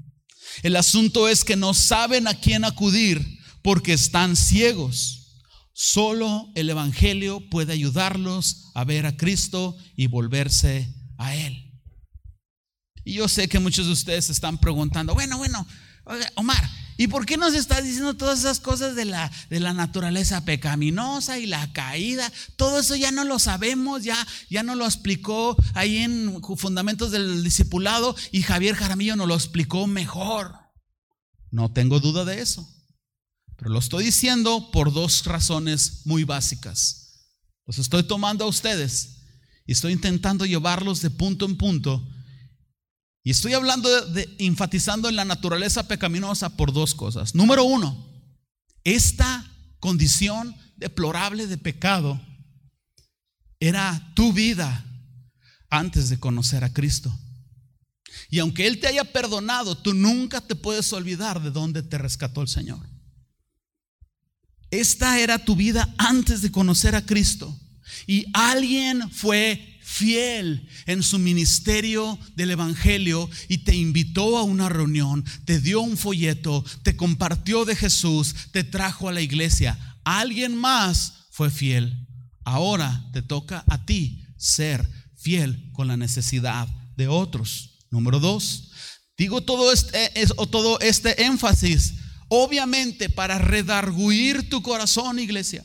El 0.62 0.76
asunto 0.76 1.28
es 1.28 1.44
que 1.44 1.56
no 1.56 1.72
saben 1.72 2.28
a 2.28 2.34
quién 2.34 2.64
acudir 2.64 3.40
porque 3.62 3.94
están 3.94 4.36
ciegos. 4.36 5.16
Solo 5.72 6.50
el 6.54 6.68
Evangelio 6.68 7.48
puede 7.48 7.72
ayudarlos 7.72 8.70
a 8.74 8.84
ver 8.84 9.06
a 9.06 9.16
Cristo 9.16 9.76
y 9.96 10.08
volverse 10.08 10.94
a 11.16 11.34
Él. 11.34 11.70
Y 13.02 13.14
yo 13.14 13.28
sé 13.28 13.48
que 13.48 13.60
muchos 13.60 13.86
de 13.86 13.92
ustedes 13.92 14.28
están 14.28 14.58
preguntando, 14.58 15.14
bueno, 15.14 15.38
bueno, 15.38 15.66
Omar, 16.34 16.68
¿Y 17.00 17.08
por 17.08 17.24
qué 17.24 17.38
nos 17.38 17.54
está 17.54 17.80
diciendo 17.80 18.12
todas 18.12 18.40
esas 18.40 18.60
cosas 18.60 18.94
de 18.94 19.06
la, 19.06 19.32
de 19.48 19.58
la 19.58 19.72
naturaleza 19.72 20.44
pecaminosa 20.44 21.38
y 21.38 21.46
la 21.46 21.72
caída? 21.72 22.30
Todo 22.56 22.78
eso 22.78 22.94
ya 22.94 23.10
no 23.10 23.24
lo 23.24 23.38
sabemos, 23.38 24.04
ya, 24.04 24.26
ya 24.50 24.62
no 24.62 24.74
lo 24.74 24.84
explicó 24.84 25.56
ahí 25.72 25.96
en 25.96 26.42
Fundamentos 26.58 27.10
del 27.10 27.42
Discipulado 27.42 28.14
y 28.32 28.42
Javier 28.42 28.74
Jaramillo 28.74 29.16
nos 29.16 29.28
lo 29.28 29.34
explicó 29.34 29.86
mejor. 29.86 30.54
No 31.50 31.72
tengo 31.72 32.00
duda 32.00 32.26
de 32.26 32.42
eso. 32.42 32.68
Pero 33.56 33.70
lo 33.70 33.78
estoy 33.78 34.04
diciendo 34.04 34.70
por 34.70 34.92
dos 34.92 35.24
razones 35.24 36.02
muy 36.04 36.24
básicas. 36.24 37.30
Los 37.64 37.78
estoy 37.78 38.02
tomando 38.02 38.44
a 38.44 38.48
ustedes 38.48 39.22
y 39.64 39.72
estoy 39.72 39.94
intentando 39.94 40.44
llevarlos 40.44 41.00
de 41.00 41.08
punto 41.08 41.46
en 41.46 41.56
punto 41.56 42.06
y 43.22 43.30
estoy 43.30 43.52
hablando 43.52 43.88
de, 44.06 44.34
enfatizando 44.38 45.08
en 45.08 45.16
la 45.16 45.24
naturaleza 45.24 45.86
pecaminosa 45.86 46.56
por 46.56 46.72
dos 46.72 46.94
cosas. 46.94 47.34
Número 47.34 47.64
uno, 47.64 48.06
esta 48.84 49.46
condición 49.78 50.56
deplorable 50.76 51.46
de 51.46 51.58
pecado 51.58 52.20
era 53.58 54.12
tu 54.14 54.32
vida 54.32 54.86
antes 55.68 56.08
de 56.08 56.18
conocer 56.18 56.64
a 56.64 56.72
Cristo. 56.72 57.16
Y 58.30 58.38
aunque 58.38 58.66
Él 58.66 58.80
te 58.80 58.86
haya 58.86 59.04
perdonado, 59.04 59.76
tú 59.76 59.92
nunca 59.92 60.40
te 60.40 60.54
puedes 60.54 60.92
olvidar 60.92 61.42
de 61.42 61.50
dónde 61.50 61.82
te 61.82 61.98
rescató 61.98 62.40
el 62.40 62.48
Señor. 62.48 62.80
Esta 64.70 65.18
era 65.18 65.44
tu 65.44 65.56
vida 65.56 65.94
antes 65.98 66.40
de 66.42 66.50
conocer 66.50 66.94
a 66.94 67.04
Cristo. 67.04 67.58
Y 68.06 68.26
alguien 68.32 69.10
fue 69.10 69.79
fiel 69.90 70.68
en 70.86 71.02
su 71.02 71.18
ministerio 71.18 72.16
del 72.36 72.52
Evangelio 72.52 73.28
y 73.48 73.58
te 73.58 73.74
invitó 73.74 74.38
a 74.38 74.44
una 74.44 74.68
reunión, 74.68 75.24
te 75.44 75.60
dio 75.60 75.80
un 75.80 75.96
folleto, 75.96 76.64
te 76.84 76.96
compartió 76.96 77.64
de 77.64 77.74
Jesús, 77.74 78.34
te 78.52 78.62
trajo 78.62 79.08
a 79.08 79.12
la 79.12 79.20
iglesia. 79.20 79.76
Alguien 80.04 80.56
más 80.56 81.26
fue 81.32 81.50
fiel. 81.50 82.06
Ahora 82.44 83.10
te 83.12 83.20
toca 83.20 83.64
a 83.66 83.84
ti 83.84 84.24
ser 84.36 84.88
fiel 85.16 85.70
con 85.72 85.88
la 85.88 85.96
necesidad 85.96 86.68
de 86.96 87.08
otros. 87.08 87.80
Número 87.90 88.20
dos, 88.20 88.70
digo 89.18 89.40
todo 89.40 89.72
este, 89.72 90.12
todo 90.50 90.78
este 90.78 91.24
énfasis, 91.24 91.94
obviamente 92.28 93.10
para 93.10 93.38
redarguir 93.38 94.48
tu 94.48 94.62
corazón, 94.62 95.18
iglesia 95.18 95.64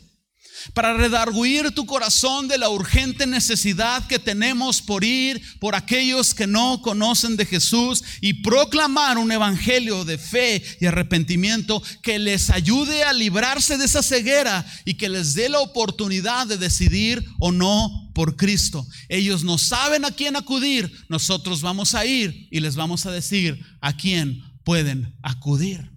para 0.74 0.94
redarguir 0.94 1.70
tu 1.72 1.86
corazón 1.86 2.48
de 2.48 2.58
la 2.58 2.68
urgente 2.68 3.26
necesidad 3.26 4.06
que 4.06 4.18
tenemos 4.18 4.82
por 4.82 5.04
ir 5.04 5.42
por 5.58 5.74
aquellos 5.74 6.34
que 6.34 6.46
no 6.46 6.80
conocen 6.82 7.36
de 7.36 7.46
Jesús 7.46 8.02
y 8.20 8.34
proclamar 8.42 9.18
un 9.18 9.32
evangelio 9.32 10.04
de 10.04 10.18
fe 10.18 10.62
y 10.80 10.86
arrepentimiento 10.86 11.82
que 12.02 12.18
les 12.18 12.50
ayude 12.50 13.04
a 13.04 13.12
librarse 13.12 13.78
de 13.78 13.84
esa 13.84 14.02
ceguera 14.02 14.66
y 14.84 14.94
que 14.94 15.08
les 15.08 15.34
dé 15.34 15.48
la 15.48 15.60
oportunidad 15.60 16.46
de 16.46 16.56
decidir 16.56 17.24
o 17.40 17.52
no 17.52 18.10
por 18.14 18.36
Cristo. 18.36 18.86
Ellos 19.08 19.44
no 19.44 19.58
saben 19.58 20.04
a 20.04 20.10
quién 20.10 20.36
acudir, 20.36 20.90
nosotros 21.08 21.62
vamos 21.62 21.94
a 21.94 22.06
ir 22.06 22.48
y 22.50 22.60
les 22.60 22.76
vamos 22.76 23.06
a 23.06 23.10
decir 23.10 23.60
a 23.80 23.96
quién 23.96 24.42
pueden 24.64 25.14
acudir. 25.22 25.90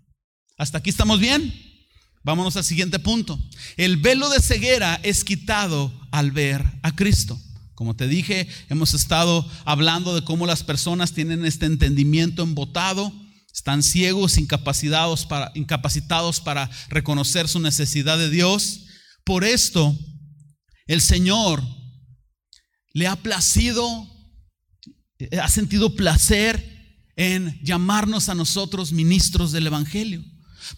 ¿Hasta 0.58 0.80
aquí 0.80 0.90
estamos 0.90 1.20
bien? 1.20 1.69
Vámonos 2.24 2.58
al 2.58 2.64
siguiente 2.64 3.00
punto. 3.00 3.40
El 3.78 3.98
velo 3.98 4.30
de 4.30 4.42
ceguera 4.42 5.00
es 5.04 5.24
quitado 5.24 5.94
al 6.12 6.32
ver 6.32 6.64
a 6.84 6.96
Cristo. 6.96 7.40
Como 7.76 7.96
te 7.96 8.08
dije, 8.08 8.48
hemos 8.68 8.94
estado 8.94 9.50
hablando 9.64 10.14
de 10.14 10.24
cómo 10.24 10.46
las 10.46 10.64
personas 10.64 11.14
tienen 11.14 11.46
este 11.46 11.66
entendimiento 11.66 12.44
embotado, 12.44 13.14
están 13.54 13.84
ciegos, 13.84 14.38
incapacitados 14.38 15.26
para, 15.26 15.52
incapacitados 15.56 16.42
para 16.42 16.70
reconocer 16.90 17.48
su 17.48 17.60
necesidad 17.60 18.18
de 18.18 18.30
Dios. 18.30 18.82
Por 19.24 19.46
esto, 19.46 19.98
el 20.88 21.00
Señor 21.00 21.64
le 22.94 23.08
ha 23.08 23.16
placido, 23.16 23.88
ha 25.42 25.48
sentido 25.48 25.96
placer 25.96 27.06
en 27.16 27.60
llamarnos 27.64 28.28
a 28.28 28.36
nosotros 28.36 28.92
ministros 28.92 29.54
del 29.54 29.68
Evangelio 29.68 30.22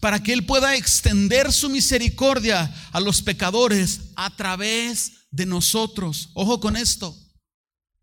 para 0.00 0.22
que 0.22 0.32
Él 0.32 0.44
pueda 0.44 0.76
extender 0.76 1.52
su 1.52 1.68
misericordia 1.68 2.72
a 2.92 3.00
los 3.00 3.22
pecadores 3.22 4.00
a 4.16 4.34
través 4.36 5.12
de 5.30 5.46
nosotros. 5.46 6.30
Ojo 6.34 6.60
con 6.60 6.76
esto. 6.76 7.16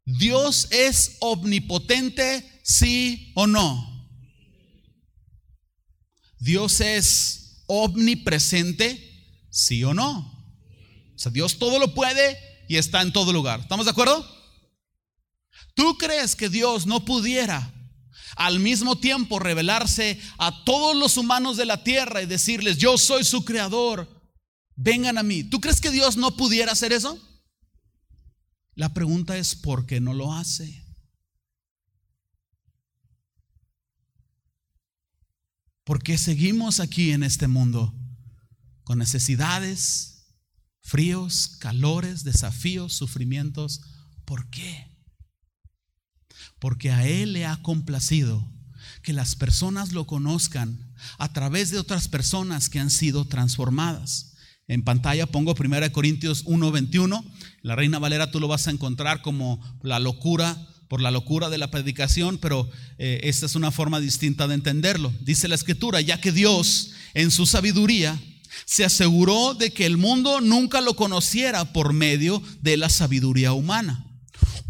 Dios 0.06 0.67
es 0.71 1.17
omnipotente, 1.19 2.62
sí 2.63 3.32
o 3.36 3.47
no. 3.47 4.10
Dios 6.39 6.82
es 6.82 7.63
omnipresente, 7.67 9.45
sí 9.52 9.84
o 9.84 9.93
no. 9.93 10.19
O 11.15 11.19
sea, 11.19 11.32
Dios 11.32 11.60
todo 11.60 11.80
lo 11.80 11.93
puede 11.93 12.38
y 12.67 12.78
está 12.78 13.02
en 13.02 13.12
todo 13.13 13.34
lugar. 13.34 13.60
¿Estamos 13.60 13.86
de 13.86 13.91
acuerdo? 13.91 14.25
¿Tú 15.75 15.97
crees 15.97 16.36
que 16.36 16.49
Dios 16.49 16.86
no 16.86 17.06
pudiera 17.06 17.73
al 18.35 18.59
mismo 18.59 18.97
tiempo 18.97 19.39
revelarse 19.39 20.19
a 20.37 20.63
todos 20.63 20.95
los 20.95 21.17
humanos 21.17 21.57
de 21.57 21.65
la 21.65 21.83
tierra 21.83 22.21
y 22.21 22.25
decirles, 22.25 22.77
yo 22.77 22.97
soy 22.97 23.23
su 23.23 23.45
creador, 23.45 24.07
vengan 24.75 25.17
a 25.17 25.23
mí. 25.23 25.43
¿Tú 25.43 25.59
crees 25.59 25.81
que 25.81 25.91
Dios 25.91 26.17
no 26.17 26.35
pudiera 26.35 26.71
hacer 26.71 26.93
eso? 26.93 27.19
La 28.75 28.93
pregunta 28.93 29.37
es, 29.37 29.55
¿por 29.55 29.85
qué 29.85 29.99
no 29.99 30.13
lo 30.13 30.33
hace? 30.33 30.85
¿Por 35.83 36.03
qué 36.03 36.17
seguimos 36.17 36.79
aquí 36.79 37.11
en 37.11 37.23
este 37.23 37.47
mundo 37.47 37.93
con 38.83 38.99
necesidades, 38.99 40.35
fríos, 40.81 41.57
calores, 41.59 42.23
desafíos, 42.23 42.93
sufrimientos? 42.93 43.81
¿Por 44.23 44.49
qué? 44.49 44.98
Porque 46.60 46.91
a 46.91 47.08
Él 47.08 47.34
le 47.34 47.45
ha 47.45 47.58
complacido 47.62 48.45
que 49.02 49.13
las 49.13 49.36
personas 49.36 49.91
lo 49.91 50.06
conozcan 50.06 50.93
a 51.17 51.32
través 51.32 51.72
de 51.72 51.80
otras 51.80 52.08
personas 52.08 52.69
que 52.69 52.80
han 52.80 52.89
sido 52.89 53.26
transformadas. 53.26 54.34
En 54.67 54.84
pantalla 54.84 55.26
pongo 55.26 55.56
1 55.56 55.91
Corintios 55.91 56.45
1:21. 56.45 57.24
La 57.62 57.76
Reina 57.76 58.00
Valera 58.00 58.32
tú 58.32 58.39
lo 58.39 58.48
vas 58.48 58.67
a 58.67 58.72
encontrar 58.72 59.22
como 59.22 59.60
la 59.82 60.00
locura 60.00 60.67
por 60.88 61.02
la 61.02 61.12
locura 61.12 61.50
de 61.50 61.60
la 61.60 61.72
predicación, 61.72 62.39
pero 62.39 62.69
eh, 62.98 63.22
esta 63.24 63.45
es 63.45 63.56
una 63.56 63.72
forma 63.72 64.00
distinta 64.00 64.48
de 64.48 64.56
entenderlo. 64.56 65.13
Dice 65.22 65.48
la 65.48 65.56
escritura, 65.56 66.02
ya 66.02 66.19
que 66.19 66.32
Dios 66.32 66.91
en 67.13 67.32
su 67.32 67.45
sabiduría 67.45 68.19
se 68.65 68.84
aseguró 68.84 69.54
de 69.54 69.72
que 69.72 69.86
el 69.86 69.98
mundo 69.98 70.41
nunca 70.41 70.82
lo 70.82 70.95
conociera 70.95 71.74
por 71.74 71.93
medio 71.93 72.41
de 72.62 72.78
la 72.78 72.89
sabiduría 72.89 73.54
humana. 73.54 74.09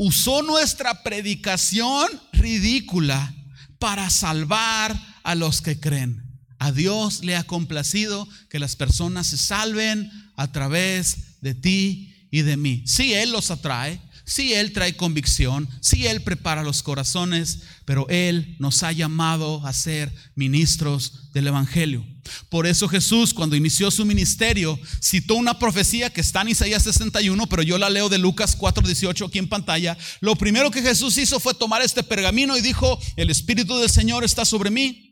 Usó 0.01 0.43
nuestra 0.43 1.03
predicación 1.03 2.07
ridícula 2.31 3.35
para 3.79 4.09
salvar 4.09 4.97
a 5.23 5.35
los 5.35 5.61
que 5.61 5.77
creen. 5.77 6.23
A 6.57 6.71
Dios 6.71 7.21
le 7.21 7.35
ha 7.35 7.43
complacido 7.43 8.25
que 8.49 8.59
las 8.59 8.77
personas 8.77 9.27
se 9.27 9.37
salven 9.37 10.09
a 10.37 10.53
través 10.53 11.41
de 11.41 11.53
ti 11.53 12.15
y 12.31 12.43
de 12.43 12.55
mí. 12.55 12.83
Si 12.85 13.13
Él 13.13 13.33
los 13.33 13.51
atrae, 13.51 13.99
si 14.29 14.53
Él 14.53 14.71
trae 14.73 14.95
convicción, 14.95 15.67
si 15.81 16.05
Él 16.05 16.21
prepara 16.21 16.61
los 16.61 16.83
corazones, 16.83 17.61
pero 17.83 18.07
Él 18.09 18.55
nos 18.59 18.83
ha 18.83 18.91
llamado 18.91 19.65
a 19.65 19.73
ser 19.73 20.13
ministros 20.35 21.31
del 21.33 21.47
Evangelio. 21.47 22.05
Por 22.49 22.67
eso 22.67 22.87
Jesús, 22.87 23.33
cuando 23.33 23.55
inició 23.55 23.89
su 23.89 24.05
ministerio, 24.05 24.79
citó 25.01 25.33
una 25.33 25.57
profecía 25.57 26.11
que 26.11 26.21
está 26.21 26.43
en 26.43 26.49
Isaías 26.49 26.83
61, 26.83 27.47
pero 27.47 27.63
yo 27.63 27.79
la 27.79 27.89
leo 27.89 28.07
de 28.07 28.19
Lucas 28.19 28.55
4:18 28.55 29.25
aquí 29.25 29.39
en 29.39 29.49
pantalla. 29.49 29.97
Lo 30.19 30.35
primero 30.35 30.69
que 30.69 30.83
Jesús 30.83 31.17
hizo 31.17 31.39
fue 31.39 31.55
tomar 31.55 31.81
este 31.81 32.03
pergamino 32.03 32.55
y 32.55 32.61
dijo, 32.61 32.99
el 33.15 33.31
Espíritu 33.31 33.79
del 33.79 33.89
Señor 33.89 34.23
está 34.23 34.45
sobre 34.45 34.69
mí 34.69 35.08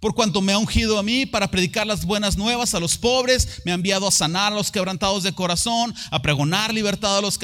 por 0.00 0.14
cuanto 0.14 0.40
me 0.40 0.52
ha 0.52 0.58
ungido 0.58 0.98
a 0.98 1.02
mí 1.02 1.26
para 1.26 1.50
predicar 1.50 1.86
las 1.86 2.04
buenas 2.04 2.36
nuevas 2.36 2.74
a 2.74 2.80
los 2.80 2.96
pobres, 2.96 3.62
me 3.64 3.72
ha 3.72 3.74
enviado 3.74 4.06
a 4.06 4.12
sanar 4.12 4.52
a 4.52 4.56
los 4.56 4.70
quebrantados 4.70 5.22
de 5.22 5.32
corazón, 5.32 5.94
a 6.10 6.22
pregonar 6.22 6.72
libertad 6.72 7.18
a 7.18 7.20
los, 7.20 7.38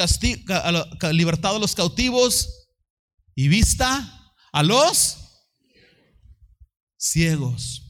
libertad 1.13 1.57
a 1.57 1.59
los 1.59 1.75
cautivos 1.75 2.67
y 3.35 3.49
vista 3.49 4.33
a 4.53 4.63
los 4.63 5.19
ciegos. 6.99 7.83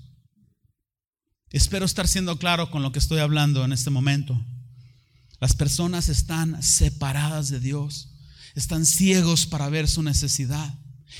Espero 1.51 1.87
estar 1.87 2.09
siendo 2.09 2.39
claro 2.39 2.71
con 2.71 2.83
lo 2.83 2.93
que 2.93 2.99
estoy 2.99 3.21
hablando 3.21 3.65
en 3.65 3.73
este 3.73 3.91
momento. 3.91 4.39
Las 5.41 5.55
personas 5.55 6.09
están 6.09 6.63
separadas 6.63 7.51
de 7.51 7.61
Dios, 7.61 8.15
están 8.55 8.87
ciegos 8.87 9.47
para 9.47 9.69
ver 9.69 9.87
su 9.87 10.03
necesidad. 10.03 10.75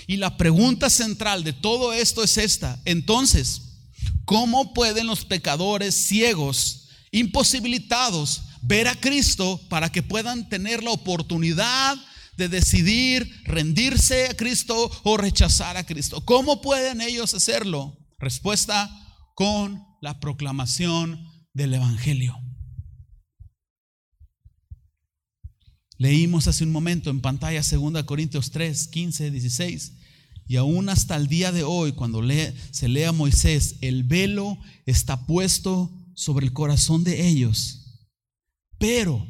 Y 0.07 0.17
la 0.17 0.37
pregunta 0.37 0.91
central 0.91 1.45
de 1.45 1.53
todo 1.53 1.93
esto 1.93 2.23
es 2.23 2.39
esta. 2.39 2.81
Entonces, 2.85 3.63
¿cómo 4.25 4.73
pueden 4.75 5.07
los 5.07 5.25
pecadores 5.25 5.95
ciegos, 5.95 6.89
imposibilitados, 7.11 8.43
ver 8.63 8.89
a 8.89 8.95
Cristo 8.95 9.61
para 9.69 9.91
que 9.91 10.03
puedan 10.03 10.49
tener 10.49 10.83
la 10.83 10.91
oportunidad 10.91 11.97
de 12.37 12.49
decidir 12.49 13.43
rendirse 13.45 14.27
a 14.27 14.37
Cristo 14.37 14.91
o 15.05 15.17
rechazar 15.17 15.77
a 15.77 15.85
Cristo? 15.85 16.25
¿Cómo 16.25 16.61
pueden 16.61 17.01
ellos 17.01 17.35
hacerlo? 17.35 17.97
Respuesta 18.19 18.91
con 19.35 19.85
la 20.01 20.21
proclamación 20.21 21.27
del 21.53 21.75
Evangelio. 21.75 22.46
Leímos 25.99 26.47
hace 26.47 26.65
un 26.65 26.73
momento 26.73 27.11
en 27.11 27.21
pantalla 27.21 27.63
2 27.63 28.05
Corintios 28.05 28.51
3, 28.51 28.89
15, 28.89 29.31
16. 29.31 29.93
Y 30.49 30.57
aún 30.57 30.89
hasta 30.89 31.17
el 31.17 31.27
día 31.27 31.51
de 31.53 31.65
hoy, 31.65 31.93
cuando 31.93 32.23
se 32.71 32.89
lee 32.89 33.05
a 33.05 33.13
Moisés, 33.13 33.77
el 33.81 34.05
velo 34.05 34.59
está 34.85 35.27
puesto 35.27 35.91
sobre 36.15 36.47
el 36.47 36.53
corazón 36.53 37.03
de 37.03 37.27
ellos. 37.29 37.81
Pero 38.79 39.27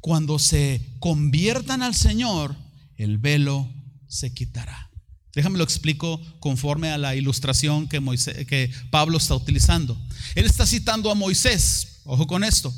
cuando 0.00 0.38
se 0.38 0.80
conviertan 0.98 1.82
al 1.82 1.94
Señor, 1.94 2.56
el 2.96 3.18
velo 3.18 3.68
se 4.08 4.32
quitará. 4.32 4.90
Déjame 5.34 5.58
lo 5.58 5.64
explico 5.64 6.20
conforme 6.40 6.88
a 6.88 6.98
la 6.98 7.14
ilustración 7.14 7.86
que, 7.86 8.00
que 8.48 8.72
Pablo 8.90 9.18
está 9.18 9.36
utilizando. 9.36 9.96
Él 10.34 10.46
está 10.46 10.66
citando 10.66 11.10
a 11.10 11.14
Moisés. 11.14 12.00
Ojo 12.04 12.26
con 12.26 12.42
esto. 12.42 12.74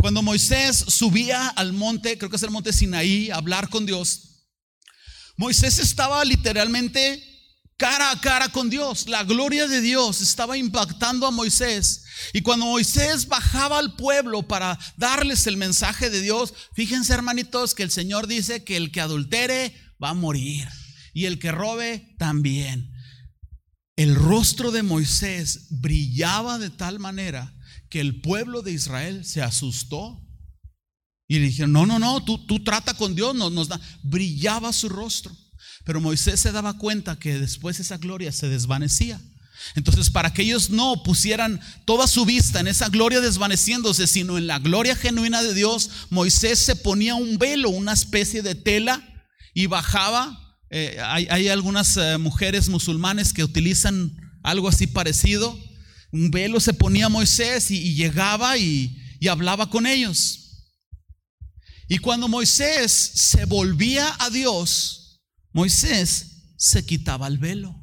Cuando 0.00 0.22
Moisés 0.22 0.78
subía 0.88 1.48
al 1.48 1.74
monte, 1.74 2.16
creo 2.16 2.30
que 2.30 2.36
es 2.36 2.42
el 2.42 2.50
monte 2.50 2.72
Sinaí, 2.72 3.30
a 3.30 3.36
hablar 3.36 3.68
con 3.68 3.84
Dios, 3.84 4.46
Moisés 5.36 5.78
estaba 5.78 6.24
literalmente 6.24 7.22
cara 7.76 8.10
a 8.10 8.20
cara 8.20 8.48
con 8.48 8.70
Dios. 8.70 9.08
La 9.08 9.24
gloria 9.24 9.68
de 9.68 9.82
Dios 9.82 10.22
estaba 10.22 10.56
impactando 10.56 11.26
a 11.26 11.30
Moisés. 11.30 12.04
Y 12.32 12.40
cuando 12.40 12.66
Moisés 12.66 13.28
bajaba 13.28 13.78
al 13.78 13.94
pueblo 13.96 14.48
para 14.48 14.78
darles 14.96 15.46
el 15.46 15.58
mensaje 15.58 16.08
de 16.08 16.22
Dios, 16.22 16.54
fíjense 16.74 17.12
hermanitos 17.12 17.74
que 17.74 17.82
el 17.82 17.90
Señor 17.90 18.26
dice 18.26 18.64
que 18.64 18.78
el 18.78 18.92
que 18.92 19.02
adultere 19.02 19.74
va 20.02 20.10
a 20.10 20.14
morir 20.14 20.66
y 21.12 21.26
el 21.26 21.38
que 21.38 21.52
robe 21.52 22.14
también. 22.18 22.90
El 23.96 24.14
rostro 24.14 24.70
de 24.70 24.82
Moisés 24.82 25.66
brillaba 25.70 26.58
de 26.58 26.70
tal 26.70 26.98
manera 26.98 27.54
que 27.90 28.00
el 28.00 28.20
pueblo 28.20 28.62
de 28.62 28.72
Israel 28.72 29.24
se 29.24 29.42
asustó 29.42 30.18
y 31.28 31.38
le 31.38 31.46
dijeron, 31.46 31.72
no, 31.72 31.86
no, 31.86 31.98
no, 31.98 32.24
tú, 32.24 32.44
tú 32.46 32.64
trata 32.64 32.94
con 32.94 33.14
Dios, 33.14 33.34
nos, 33.34 33.52
nos 33.52 33.68
da. 33.68 33.80
Brillaba 34.02 34.72
su 34.72 34.88
rostro. 34.88 35.36
Pero 35.84 36.00
Moisés 36.00 36.40
se 36.40 36.52
daba 36.52 36.78
cuenta 36.78 37.18
que 37.18 37.38
después 37.38 37.78
esa 37.80 37.98
gloria 37.98 38.32
se 38.32 38.48
desvanecía. 38.48 39.20
Entonces, 39.74 40.10
para 40.10 40.32
que 40.32 40.42
ellos 40.42 40.70
no 40.70 41.02
pusieran 41.02 41.60
toda 41.84 42.06
su 42.06 42.24
vista 42.24 42.60
en 42.60 42.68
esa 42.68 42.88
gloria 42.88 43.20
desvaneciéndose, 43.20 44.06
sino 44.06 44.38
en 44.38 44.46
la 44.46 44.58
gloria 44.58 44.96
genuina 44.96 45.42
de 45.42 45.54
Dios, 45.54 45.90
Moisés 46.10 46.58
se 46.58 46.76
ponía 46.76 47.14
un 47.14 47.38
velo, 47.38 47.70
una 47.70 47.92
especie 47.92 48.42
de 48.42 48.54
tela, 48.54 49.02
y 49.52 49.66
bajaba. 49.66 50.56
Eh, 50.70 50.98
hay, 51.02 51.48
algunas 51.48 51.96
eh, 51.96 52.18
mujeres 52.18 52.68
musulmanes 52.68 53.32
que 53.32 53.44
utilizan 53.44 54.16
algo 54.42 54.68
así 54.68 54.86
parecido 54.86 55.58
un 56.12 56.30
velo 56.30 56.60
se 56.60 56.74
ponía 56.74 57.08
Moisés 57.08 57.70
y, 57.70 57.94
llegaba 57.94 58.58
y, 58.58 58.96
y 59.20 59.28
hablaba 59.28 59.70
con 59.70 59.86
ellos. 59.86 60.66
Y 61.88 61.98
cuando 61.98 62.28
Moisés 62.28 62.92
se 62.92 63.44
volvía 63.44 64.14
a 64.18 64.30
Dios, 64.30 65.20
Moisés 65.52 66.54
se 66.56 66.84
quitaba 66.84 67.26
el 67.26 67.38
velo 67.38 67.74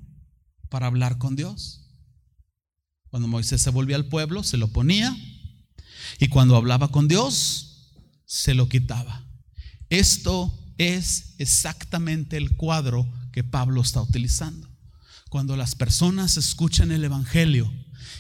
para 0.70 0.88
hablar 0.88 1.18
con 1.18 1.36
Dios. 1.36 1.86
Cuando 3.10 3.28
Moisés 3.28 3.62
se 3.62 3.70
volvía 3.70 3.96
al 3.96 4.08
pueblo, 4.08 4.44
se 4.44 4.58
lo 4.58 4.68
ponía. 4.70 5.16
Y 6.20 6.28
cuando 6.28 6.56
hablaba 6.56 6.90
con 6.90 7.08
Dios, 7.08 7.94
se 8.26 8.54
lo 8.54 8.70
quitaba. 8.70 9.26
Esto 9.90 10.54
es 10.78 11.36
exactamente 11.38 12.38
el 12.38 12.56
cuadro 12.56 13.12
que 13.32 13.44
Pablo 13.44 13.82
está 13.82 14.02
utilizando. 14.02 14.70
Cuando 15.30 15.56
las 15.58 15.76
personas 15.76 16.38
escuchan 16.38 16.92
el 16.92 17.04
Evangelio, 17.04 17.72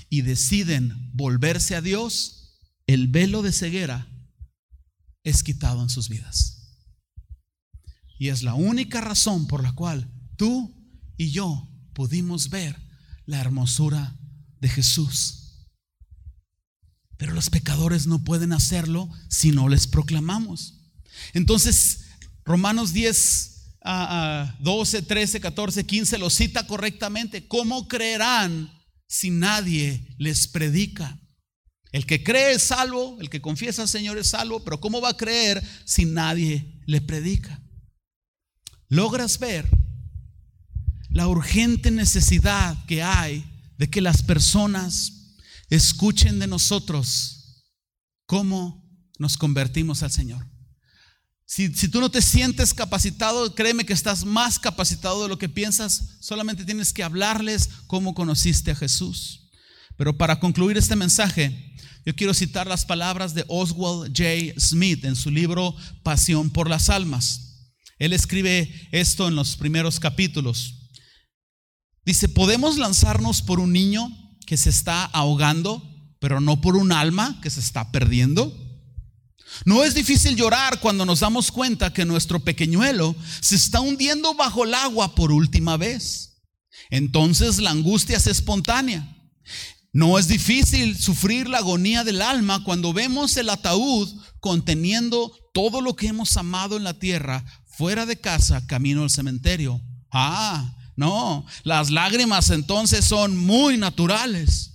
y 0.10 0.22
deciden 0.22 1.12
volverse 1.13 1.76
a 1.76 1.82
Dios, 1.82 2.58
el 2.88 3.08
velo 3.08 3.41
de 3.41 3.52
ceguera 3.52 4.08
es 5.24 5.43
quitado 5.43 5.82
en 5.82 5.89
sus 5.89 6.10
vidas. 6.10 6.58
Y 8.17 8.30
es 8.30 8.43
la 8.43 8.54
única 8.54 9.02
razón 9.02 9.48
por 9.48 9.62
la 9.62 9.74
cual 9.74 10.12
tú 10.38 10.74
y 11.17 11.32
yo 11.32 11.70
pudimos 11.93 12.50
ver 12.50 12.76
la 13.26 13.39
hermosura 13.39 14.17
de 14.60 14.70
Jesús. 14.70 15.67
Pero 17.17 17.34
los 17.34 17.50
pecadores 17.50 18.08
no 18.08 18.24
pueden 18.24 18.54
hacerlo 18.54 19.10
si 19.28 19.52
no 19.52 19.67
les 19.70 19.88
proclamamos. 19.88 20.76
Entonces, 21.34 22.06
Romanos 22.46 22.93
10, 22.93 23.80
12, 24.60 25.02
13, 25.02 25.41
14, 25.41 25.86
15 25.86 26.17
lo 26.17 26.30
cita 26.30 26.67
correctamente. 26.67 27.48
¿Cómo 27.48 27.88
creerán 27.88 28.72
si 29.08 29.30
nadie 29.30 30.15
les 30.17 30.48
predica? 30.48 31.20
El 31.91 32.06
que 32.06 32.24
cree 32.24 32.54
es 32.54 32.63
salvo, 32.63 33.17
el 33.22 33.30
que 33.30 33.41
confiesa 33.41 33.84
al 33.84 33.88
Señor 33.88 34.17
es 34.17 34.30
salvo, 34.30 34.63
pero 34.63 34.80
¿cómo 34.80 35.02
va 35.02 35.10
a 35.10 35.17
creer 35.17 35.63
si 35.86 36.06
nadie 36.06 36.82
le 36.86 37.02
predica? 37.02 37.62
¿Logras 38.89 39.39
ver 39.39 39.67
la 41.10 41.28
urgente 41.28 41.89
necesidad 41.91 42.86
que 42.86 43.02
hay 43.04 43.46
de 43.78 43.89
que 43.89 44.02
las 44.02 44.22
personas 44.22 45.36
escuchen 45.70 46.39
de 46.39 46.48
nosotros 46.48 47.65
cómo 48.26 48.86
nos 49.17 49.38
convertimos 49.38 50.04
al 50.04 50.12
Señor? 50.12 50.57
Si, 51.49 51.69
tú 51.69 52.01
no 52.01 52.12
te 52.12 52.21
sientes 52.21 52.73
capacitado, 52.73 53.55
créeme 53.55 53.86
que 53.86 53.93
estás 53.93 54.25
más 54.25 54.60
capacitado 54.60 55.23
de 55.23 55.29
lo 55.29 55.38
que 55.38 55.47
piensas. 55.47 56.17
Solamente 56.19 56.65
tienes 56.65 56.91
que 56.91 57.03
hablarles 57.03 57.69
cómo 57.88 58.13
conociste 58.13 58.71
a 58.71 58.75
Jesús. 58.75 59.49
Pero 59.95 60.17
para 60.17 60.41
concluir 60.41 60.77
este 60.77 60.97
mensaje, 60.97 61.73
yo 62.05 62.13
quiero 62.15 62.33
citar 62.33 62.67
las 62.67 62.86
palabras 62.86 63.33
de 63.33 63.45
Oswald 63.47 64.10
J. 64.10 64.60
Smith 64.60 65.05
en 65.05 65.15
su 65.15 65.31
libro 65.31 65.73
Pasión 66.03 66.49
por 66.49 66.69
las 66.69 66.89
Almas. 66.89 67.71
Él 67.97 68.12
escribe 68.12 68.89
esto 68.91 69.29
en 69.29 69.36
los 69.36 69.55
primeros 69.55 70.01
capítulos. 70.01 70.91
Dice, 72.05 72.27
podemos 72.27 72.77
lanzarnos 72.77 73.41
por 73.41 73.62
un 73.62 73.71
niño 73.71 74.10
que 74.45 74.57
se 74.57 74.69
está 74.69 75.05
ahogando, 75.05 75.81
pero 76.19 76.41
no 76.41 76.60
por 76.60 76.75
un 76.75 76.91
alma 76.91 77.39
que 77.41 77.49
se 77.49 77.62
está 77.62 77.89
perdiendo. 77.93 78.66
No 79.65 79.83
es 79.83 79.93
difícil 79.93 80.36
llorar 80.36 80.79
cuando 80.79 81.05
nos 81.05 81.21
damos 81.21 81.51
cuenta 81.51 81.93
que 81.93 82.05
nuestro 82.05 82.39
pequeñuelo 82.39 83.15
se 83.41 83.55
está 83.55 83.79
hundiendo 83.79 84.33
bajo 84.36 84.65
el 84.65 84.73
agua 84.73 85.15
por 85.15 85.31
última 85.31 85.77
vez. 85.77 86.43
Entonces 86.89 87.60
la 87.60 87.71
angustia 87.71 88.17
es 88.17 88.27
espontánea. 88.27 89.13
No 89.93 90.19
es 90.19 90.27
difícil 90.27 90.97
sufrir 90.97 91.47
la 91.47 91.60
agonía 91.60 92.03
del 92.03 92.21
alma 92.21 92.63
cuando 92.63 92.93
vemos 92.93 93.36
el 93.38 93.49
ataúd 93.49 94.10
conteniendo 94.39 95.33
todo 95.53 95.81
lo 95.81 95.95
que 95.95 96.07
hemos 96.07 96.38
amado 96.38 96.77
en 96.77 96.83
la 96.83 96.99
tierra 96.99 97.43
fuera 97.65 98.05
de 98.05 98.19
casa, 98.19 98.65
camino 98.67 99.03
al 99.03 99.10
cementerio. 99.10 99.81
Ah, 100.12 100.75
no, 100.95 101.45
las 101.63 101.89
lágrimas 101.89 102.49
entonces 102.49 103.05
son 103.05 103.38
muy 103.38 103.77
naturales. 103.77 104.71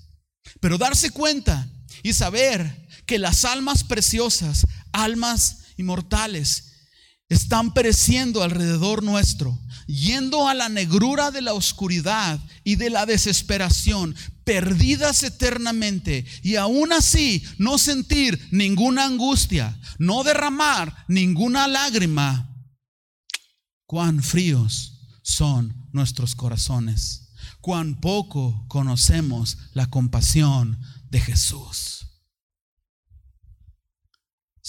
Pero 0.61 0.79
darse 0.79 1.11
cuenta 1.11 1.69
y 2.03 2.13
saber 2.13 2.82
que 3.13 3.19
las 3.19 3.45
almas 3.45 3.85
preciosas, 3.85 4.67
almas 4.91 5.65
inmortales, 5.77 6.73
están 7.29 7.75
pereciendo 7.75 8.43
alrededor 8.43 9.03
nuestro, 9.03 9.61
yendo 9.87 10.49
a 10.49 10.55
la 10.55 10.71
negrura 10.71 11.31
de 11.31 11.43
la 11.43 11.53
oscuridad 11.53 12.41
y 12.65 12.77
de 12.77 12.89
la 12.89 13.05
desesperación, 13.05 14.17
perdidas 14.45 15.25
eternamente, 15.25 16.25
y 16.43 16.57
aún 16.57 16.91
así 16.95 17.45
no 17.59 17.77
sentir 17.77 18.49
ninguna 18.51 19.05
angustia, 19.05 19.79
no 19.99 20.25
derramar 20.25 21.05
ninguna 21.07 21.69
lágrima. 21.69 22.49
Cuán 23.85 24.23
fríos 24.23 25.03
son 25.21 25.87
nuestros 25.93 26.35
corazones, 26.35 27.35
cuán 27.61 28.01
poco 28.01 28.65
conocemos 28.69 29.59
la 29.75 29.85
compasión 29.85 30.81
de 31.11 31.21
Jesús. 31.21 32.02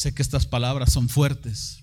Sé 0.03 0.13
que 0.13 0.21
estas 0.21 0.45
palabras 0.45 0.91
son 0.91 1.07
fuertes. 1.07 1.77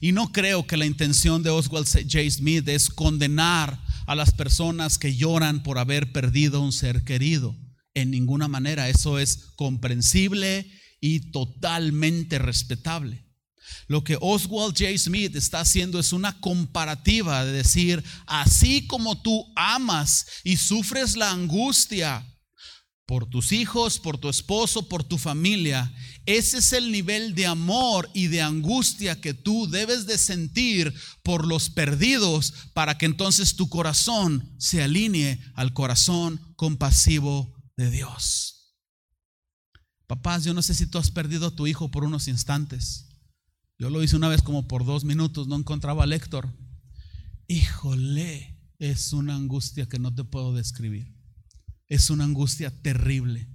Y 0.00 0.12
no 0.12 0.30
creo 0.30 0.68
que 0.68 0.76
la 0.76 0.86
intención 0.86 1.42
de 1.42 1.50
Oswald 1.50 1.88
J. 1.88 2.30
Smith 2.30 2.68
es 2.68 2.88
condenar 2.88 3.82
a 4.06 4.14
las 4.14 4.30
personas 4.30 4.98
que 4.98 5.16
lloran 5.16 5.64
por 5.64 5.80
haber 5.80 6.12
perdido 6.12 6.60
un 6.60 6.70
ser 6.70 7.02
querido. 7.02 7.56
En 7.92 8.12
ninguna 8.12 8.46
manera. 8.46 8.88
Eso 8.88 9.18
es 9.18 9.46
comprensible 9.56 10.70
y 11.00 11.32
totalmente 11.32 12.38
respetable. 12.38 13.24
Lo 13.88 14.04
que 14.04 14.16
Oswald 14.20 14.78
J. 14.78 14.96
Smith 14.96 15.34
está 15.34 15.58
haciendo 15.58 15.98
es 15.98 16.12
una 16.12 16.38
comparativa 16.38 17.44
de 17.44 17.50
decir, 17.50 18.04
así 18.26 18.86
como 18.86 19.20
tú 19.22 19.44
amas 19.56 20.24
y 20.44 20.56
sufres 20.56 21.16
la 21.16 21.32
angustia 21.32 22.24
por 23.06 23.26
tus 23.26 23.52
hijos, 23.52 23.98
por 23.98 24.18
tu 24.18 24.28
esposo, 24.28 24.88
por 24.88 25.04
tu 25.04 25.18
familia, 25.18 25.92
ese 26.26 26.58
es 26.58 26.72
el 26.72 26.90
nivel 26.90 27.34
de 27.34 27.46
amor 27.46 28.08
y 28.14 28.28
de 28.28 28.40
angustia 28.40 29.20
que 29.20 29.34
tú 29.34 29.68
debes 29.68 30.06
de 30.06 30.16
sentir 30.16 30.94
por 31.22 31.46
los 31.46 31.68
perdidos 31.68 32.54
para 32.72 32.96
que 32.96 33.04
entonces 33.04 33.56
tu 33.56 33.68
corazón 33.68 34.54
se 34.58 34.82
alinee 34.82 35.38
al 35.54 35.74
corazón 35.74 36.40
compasivo 36.56 37.54
de 37.76 37.90
Dios. 37.90 38.74
Papás, 40.06 40.44
yo 40.44 40.54
no 40.54 40.62
sé 40.62 40.74
si 40.74 40.86
tú 40.86 40.98
has 40.98 41.10
perdido 41.10 41.48
a 41.48 41.54
tu 41.54 41.66
hijo 41.66 41.90
por 41.90 42.04
unos 42.04 42.28
instantes. 42.28 43.08
Yo 43.78 43.90
lo 43.90 44.02
hice 44.02 44.16
una 44.16 44.28
vez 44.28 44.42
como 44.42 44.66
por 44.66 44.84
dos 44.84 45.04
minutos, 45.04 45.46
no 45.46 45.56
encontraba 45.56 46.04
a 46.04 46.14
Héctor. 46.14 46.54
Híjole, 47.48 48.58
es 48.78 49.12
una 49.12 49.34
angustia 49.34 49.86
que 49.86 49.98
no 49.98 50.14
te 50.14 50.24
puedo 50.24 50.54
describir. 50.54 51.13
Es 51.94 52.10
una 52.10 52.24
angustia 52.24 52.72
terrible. 52.82 53.46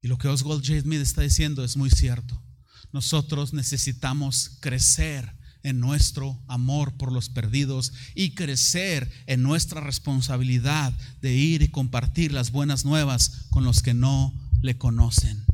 Y 0.00 0.08
lo 0.08 0.16
que 0.16 0.28
Oswald 0.28 0.66
J. 0.66 0.80
Smith 0.80 1.02
está 1.02 1.20
diciendo 1.20 1.62
es 1.62 1.76
muy 1.76 1.90
cierto. 1.90 2.42
Nosotros 2.90 3.52
necesitamos 3.52 4.56
crecer 4.60 5.36
en 5.62 5.78
nuestro 5.78 6.42
amor 6.48 6.96
por 6.96 7.12
los 7.12 7.28
perdidos 7.28 7.92
y 8.14 8.30
crecer 8.34 9.12
en 9.26 9.42
nuestra 9.42 9.82
responsabilidad 9.82 10.94
de 11.20 11.34
ir 11.34 11.60
y 11.60 11.68
compartir 11.68 12.32
las 12.32 12.50
buenas 12.50 12.86
nuevas 12.86 13.44
con 13.50 13.62
los 13.62 13.82
que 13.82 13.92
no 13.92 14.32
le 14.62 14.78
conocen. 14.78 15.44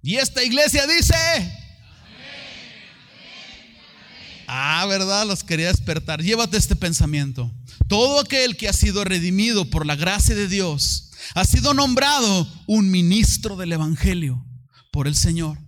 Y 0.00 0.16
esta 0.16 0.42
iglesia 0.42 0.86
dice, 0.86 1.59
ah, 4.50 4.84
¿verdad? 4.86 5.26
Los 5.26 5.44
quería 5.44 5.68
despertar. 5.68 6.22
Llévate 6.22 6.56
este 6.56 6.76
pensamiento. 6.76 7.50
Todo 7.88 8.20
aquel 8.20 8.56
que 8.56 8.68
ha 8.68 8.72
sido 8.72 9.04
redimido 9.04 9.64
por 9.70 9.86
la 9.86 9.96
gracia 9.96 10.34
de 10.34 10.48
Dios 10.48 11.10
ha 11.34 11.44
sido 11.44 11.72
nombrado 11.72 12.48
un 12.66 12.90
ministro 12.90 13.56
del 13.56 13.72
Evangelio 13.72 14.44
por 14.90 15.06
el 15.06 15.14
Señor. 15.14 15.58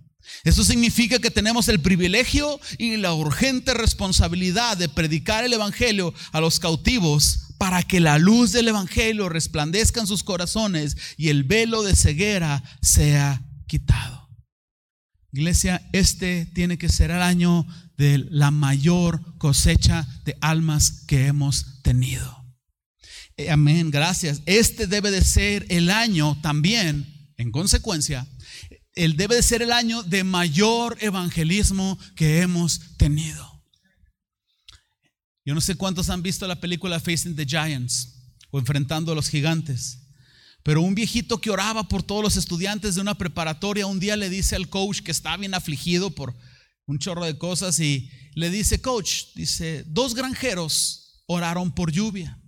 Eso 0.43 0.63
significa 0.63 1.19
que 1.19 1.31
tenemos 1.31 1.69
el 1.69 1.79
privilegio 1.79 2.59
y 2.77 2.97
la 2.97 3.13
urgente 3.13 3.73
responsabilidad 3.73 4.77
de 4.77 4.89
predicar 4.89 5.45
el 5.45 5.53
Evangelio 5.53 6.13
a 6.31 6.41
los 6.41 6.59
cautivos 6.59 7.53
para 7.57 7.83
que 7.83 8.01
la 8.01 8.17
luz 8.17 8.51
del 8.51 8.67
Evangelio 8.67 9.29
resplandezca 9.29 10.01
en 10.01 10.07
sus 10.07 10.23
corazones 10.23 10.97
y 11.15 11.29
el 11.29 11.43
velo 11.43 11.83
de 11.83 11.95
ceguera 11.95 12.63
sea 12.81 13.41
quitado. 13.67 14.29
Iglesia, 15.31 15.81
este 15.93 16.45
tiene 16.45 16.77
que 16.77 16.89
ser 16.89 17.09
el 17.09 17.21
año 17.21 17.65
de 18.03 18.17
la 18.29 18.51
mayor 18.51 19.21
cosecha 19.37 20.05
de 20.25 20.35
almas 20.41 21.05
que 21.07 21.27
hemos 21.27 21.81
tenido. 21.83 22.43
Eh, 23.37 23.49
amén, 23.49 23.91
gracias. 23.91 24.41
Este 24.45 24.87
debe 24.87 25.09
de 25.09 25.23
ser 25.23 25.65
el 25.69 25.89
año 25.89 26.37
también, 26.41 27.31
en 27.37 27.49
consecuencia, 27.49 28.27
el 28.93 29.15
debe 29.15 29.35
de 29.35 29.41
ser 29.41 29.61
el 29.61 29.71
año 29.71 30.03
de 30.03 30.25
mayor 30.25 30.97
evangelismo 30.99 31.97
que 32.17 32.41
hemos 32.41 32.97
tenido. 32.97 33.63
Yo 35.45 35.55
no 35.55 35.61
sé 35.61 35.75
cuántos 35.75 36.09
han 36.09 36.21
visto 36.21 36.45
la 36.45 36.59
película 36.59 36.99
Facing 36.99 37.37
the 37.37 37.45
Giants 37.45 38.15
o 38.51 38.59
Enfrentando 38.59 39.13
a 39.13 39.15
los 39.15 39.29
Gigantes. 39.29 39.99
Pero 40.61 40.81
un 40.81 40.93
viejito 40.93 41.39
que 41.39 41.51
oraba 41.51 41.87
por 41.87 42.03
todos 42.03 42.21
los 42.21 42.35
estudiantes 42.35 42.95
de 42.95 43.01
una 43.01 43.17
preparatoria 43.17 43.87
un 43.87 44.01
día 44.01 44.17
le 44.17 44.29
dice 44.29 44.57
al 44.57 44.67
coach 44.67 44.99
que 44.99 45.11
está 45.11 45.37
bien 45.37 45.53
afligido 45.53 46.09
por 46.09 46.35
un 46.85 46.99
chorro 46.99 47.25
de 47.25 47.37
cosas 47.37 47.79
y 47.79 48.09
le 48.35 48.49
dice, 48.49 48.81
coach, 48.81 49.33
dice, 49.35 49.83
dos 49.87 50.15
granjeros 50.15 51.23
oraron 51.27 51.73
por 51.73 51.91
lluvia. 51.91 52.39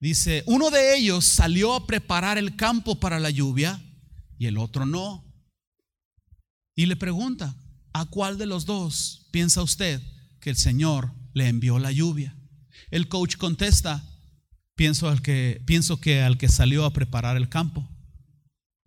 Dice, 0.00 0.42
uno 0.46 0.70
de 0.70 0.96
ellos 0.96 1.24
salió 1.24 1.74
a 1.74 1.86
preparar 1.86 2.38
el 2.38 2.56
campo 2.56 2.98
para 2.98 3.20
la 3.20 3.30
lluvia 3.30 3.80
y 4.38 4.46
el 4.46 4.58
otro 4.58 4.86
no. 4.86 5.24
Y 6.74 6.86
le 6.86 6.96
pregunta, 6.96 7.54
¿a 7.92 8.06
cuál 8.06 8.38
de 8.38 8.46
los 8.46 8.64
dos 8.64 9.28
piensa 9.30 9.62
usted 9.62 10.00
que 10.40 10.50
el 10.50 10.56
Señor 10.56 11.12
le 11.34 11.48
envió 11.48 11.78
la 11.78 11.92
lluvia? 11.92 12.36
El 12.90 13.08
coach 13.08 13.36
contesta, 13.36 14.08
Pienso, 14.74 15.08
al 15.08 15.22
que, 15.22 15.62
pienso 15.66 16.00
que 16.00 16.22
al 16.22 16.38
que 16.38 16.48
salió 16.48 16.84
a 16.84 16.92
preparar 16.92 17.36
el 17.36 17.48
campo. 17.48 17.88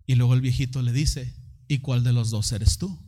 Y 0.04 0.14
luego 0.14 0.34
el 0.34 0.40
viejito 0.40 0.82
le 0.82 0.92
dice, 0.92 1.34
¿y 1.68 1.78
cuál 1.78 2.04
de 2.04 2.12
los 2.12 2.30
dos 2.30 2.52
eres 2.52 2.78
tú? 2.78 2.98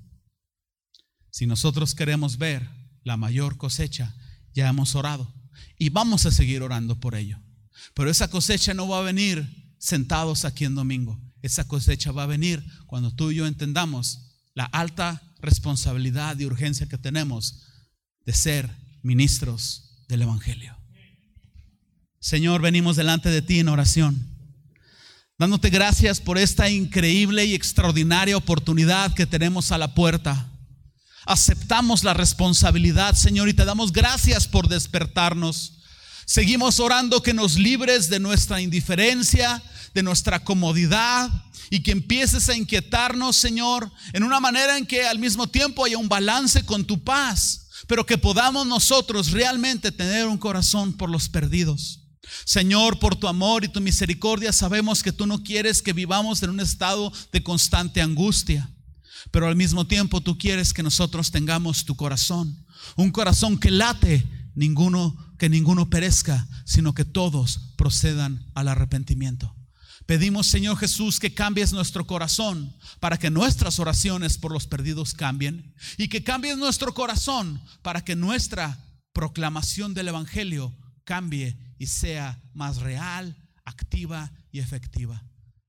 Si 1.38 1.46
nosotros 1.46 1.94
queremos 1.94 2.36
ver 2.36 2.68
la 3.04 3.16
mayor 3.16 3.58
cosecha, 3.58 4.12
ya 4.54 4.68
hemos 4.68 4.96
orado 4.96 5.32
y 5.78 5.88
vamos 5.88 6.26
a 6.26 6.32
seguir 6.32 6.62
orando 6.62 6.98
por 6.98 7.14
ello. 7.14 7.38
Pero 7.94 8.10
esa 8.10 8.28
cosecha 8.28 8.74
no 8.74 8.88
va 8.88 8.98
a 8.98 9.02
venir 9.02 9.48
sentados 9.78 10.44
aquí 10.44 10.64
en 10.64 10.74
domingo. 10.74 11.16
Esa 11.40 11.68
cosecha 11.68 12.10
va 12.10 12.24
a 12.24 12.26
venir 12.26 12.66
cuando 12.86 13.14
tú 13.14 13.30
y 13.30 13.36
yo 13.36 13.46
entendamos 13.46 14.32
la 14.54 14.64
alta 14.64 15.22
responsabilidad 15.40 16.36
y 16.40 16.44
urgencia 16.44 16.88
que 16.88 16.98
tenemos 16.98 17.62
de 18.26 18.32
ser 18.32 18.68
ministros 19.04 20.04
del 20.08 20.22
Evangelio. 20.22 20.76
Señor, 22.18 22.62
venimos 22.62 22.96
delante 22.96 23.30
de 23.30 23.42
ti 23.42 23.60
en 23.60 23.68
oración, 23.68 24.26
dándote 25.38 25.70
gracias 25.70 26.20
por 26.20 26.36
esta 26.36 26.68
increíble 26.68 27.44
y 27.44 27.54
extraordinaria 27.54 28.36
oportunidad 28.36 29.14
que 29.14 29.24
tenemos 29.24 29.70
a 29.70 29.78
la 29.78 29.94
puerta. 29.94 30.50
Aceptamos 31.28 32.04
la 32.04 32.14
responsabilidad, 32.14 33.14
Señor, 33.14 33.50
y 33.50 33.52
te 33.52 33.66
damos 33.66 33.92
gracias 33.92 34.48
por 34.48 34.66
despertarnos. 34.66 35.74
Seguimos 36.24 36.80
orando 36.80 37.22
que 37.22 37.34
nos 37.34 37.56
libres 37.56 38.08
de 38.08 38.18
nuestra 38.18 38.62
indiferencia, 38.62 39.62
de 39.92 40.02
nuestra 40.02 40.42
comodidad 40.42 41.30
y 41.68 41.82
que 41.82 41.90
empieces 41.90 42.48
a 42.48 42.56
inquietarnos, 42.56 43.36
Señor, 43.36 43.92
en 44.14 44.22
una 44.22 44.40
manera 44.40 44.78
en 44.78 44.86
que 44.86 45.06
al 45.06 45.18
mismo 45.18 45.46
tiempo 45.46 45.84
haya 45.84 45.98
un 45.98 46.08
balance 46.08 46.64
con 46.64 46.86
tu 46.86 47.04
paz, 47.04 47.68
pero 47.86 48.06
que 48.06 48.16
podamos 48.16 48.66
nosotros 48.66 49.32
realmente 49.32 49.92
tener 49.92 50.28
un 50.28 50.38
corazón 50.38 50.94
por 50.94 51.10
los 51.10 51.28
perdidos. 51.28 52.00
Señor, 52.46 52.98
por 52.98 53.16
tu 53.16 53.28
amor 53.28 53.64
y 53.64 53.68
tu 53.68 53.82
misericordia, 53.82 54.54
sabemos 54.54 55.02
que 55.02 55.12
tú 55.12 55.26
no 55.26 55.42
quieres 55.42 55.82
que 55.82 55.92
vivamos 55.92 56.42
en 56.42 56.48
un 56.48 56.60
estado 56.60 57.12
de 57.32 57.42
constante 57.42 58.00
angustia, 58.00 58.70
pero 59.30 59.46
al 59.46 59.56
mismo 59.56 59.86
tiempo 59.86 60.20
tú 60.20 60.38
quieres 60.38 60.72
que 60.72 60.82
nosotros 60.82 61.30
tengamos 61.30 61.84
tu 61.84 61.96
corazón, 61.96 62.66
un 62.96 63.10
corazón 63.10 63.58
que 63.58 63.70
late, 63.70 64.26
ninguno 64.54 65.16
que 65.38 65.48
ninguno 65.48 65.88
perezca, 65.88 66.46
sino 66.64 66.92
que 66.94 67.04
todos 67.04 67.72
procedan 67.76 68.44
al 68.54 68.68
arrepentimiento. 68.68 69.54
Pedimos, 70.04 70.46
Señor 70.46 70.78
Jesús, 70.78 71.20
que 71.20 71.34
cambies 71.34 71.72
nuestro 71.72 72.06
corazón 72.06 72.74
para 72.98 73.18
que 73.18 73.30
nuestras 73.30 73.78
oraciones 73.78 74.38
por 74.38 74.52
los 74.52 74.66
perdidos 74.66 75.14
cambien 75.14 75.74
y 75.96 76.08
que 76.08 76.24
cambies 76.24 76.56
nuestro 76.56 76.94
corazón 76.94 77.62
para 77.82 78.02
que 78.04 78.16
nuestra 78.16 78.84
proclamación 79.12 79.94
del 79.94 80.08
Evangelio 80.08 80.74
cambie 81.04 81.58
y 81.78 81.86
sea 81.86 82.42
más 82.54 82.78
real, 82.78 83.36
activa 83.64 84.32
y 84.50 84.60
efectiva. 84.60 85.24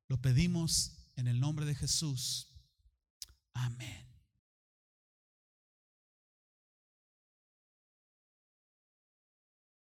Lo 0.07 0.21
pedimos 0.21 0.93
en 1.15 1.27
el 1.27 1.39
nombre 1.39 1.65
de 1.65 1.75
Jesús. 1.75 2.48
Amén. 3.65 3.98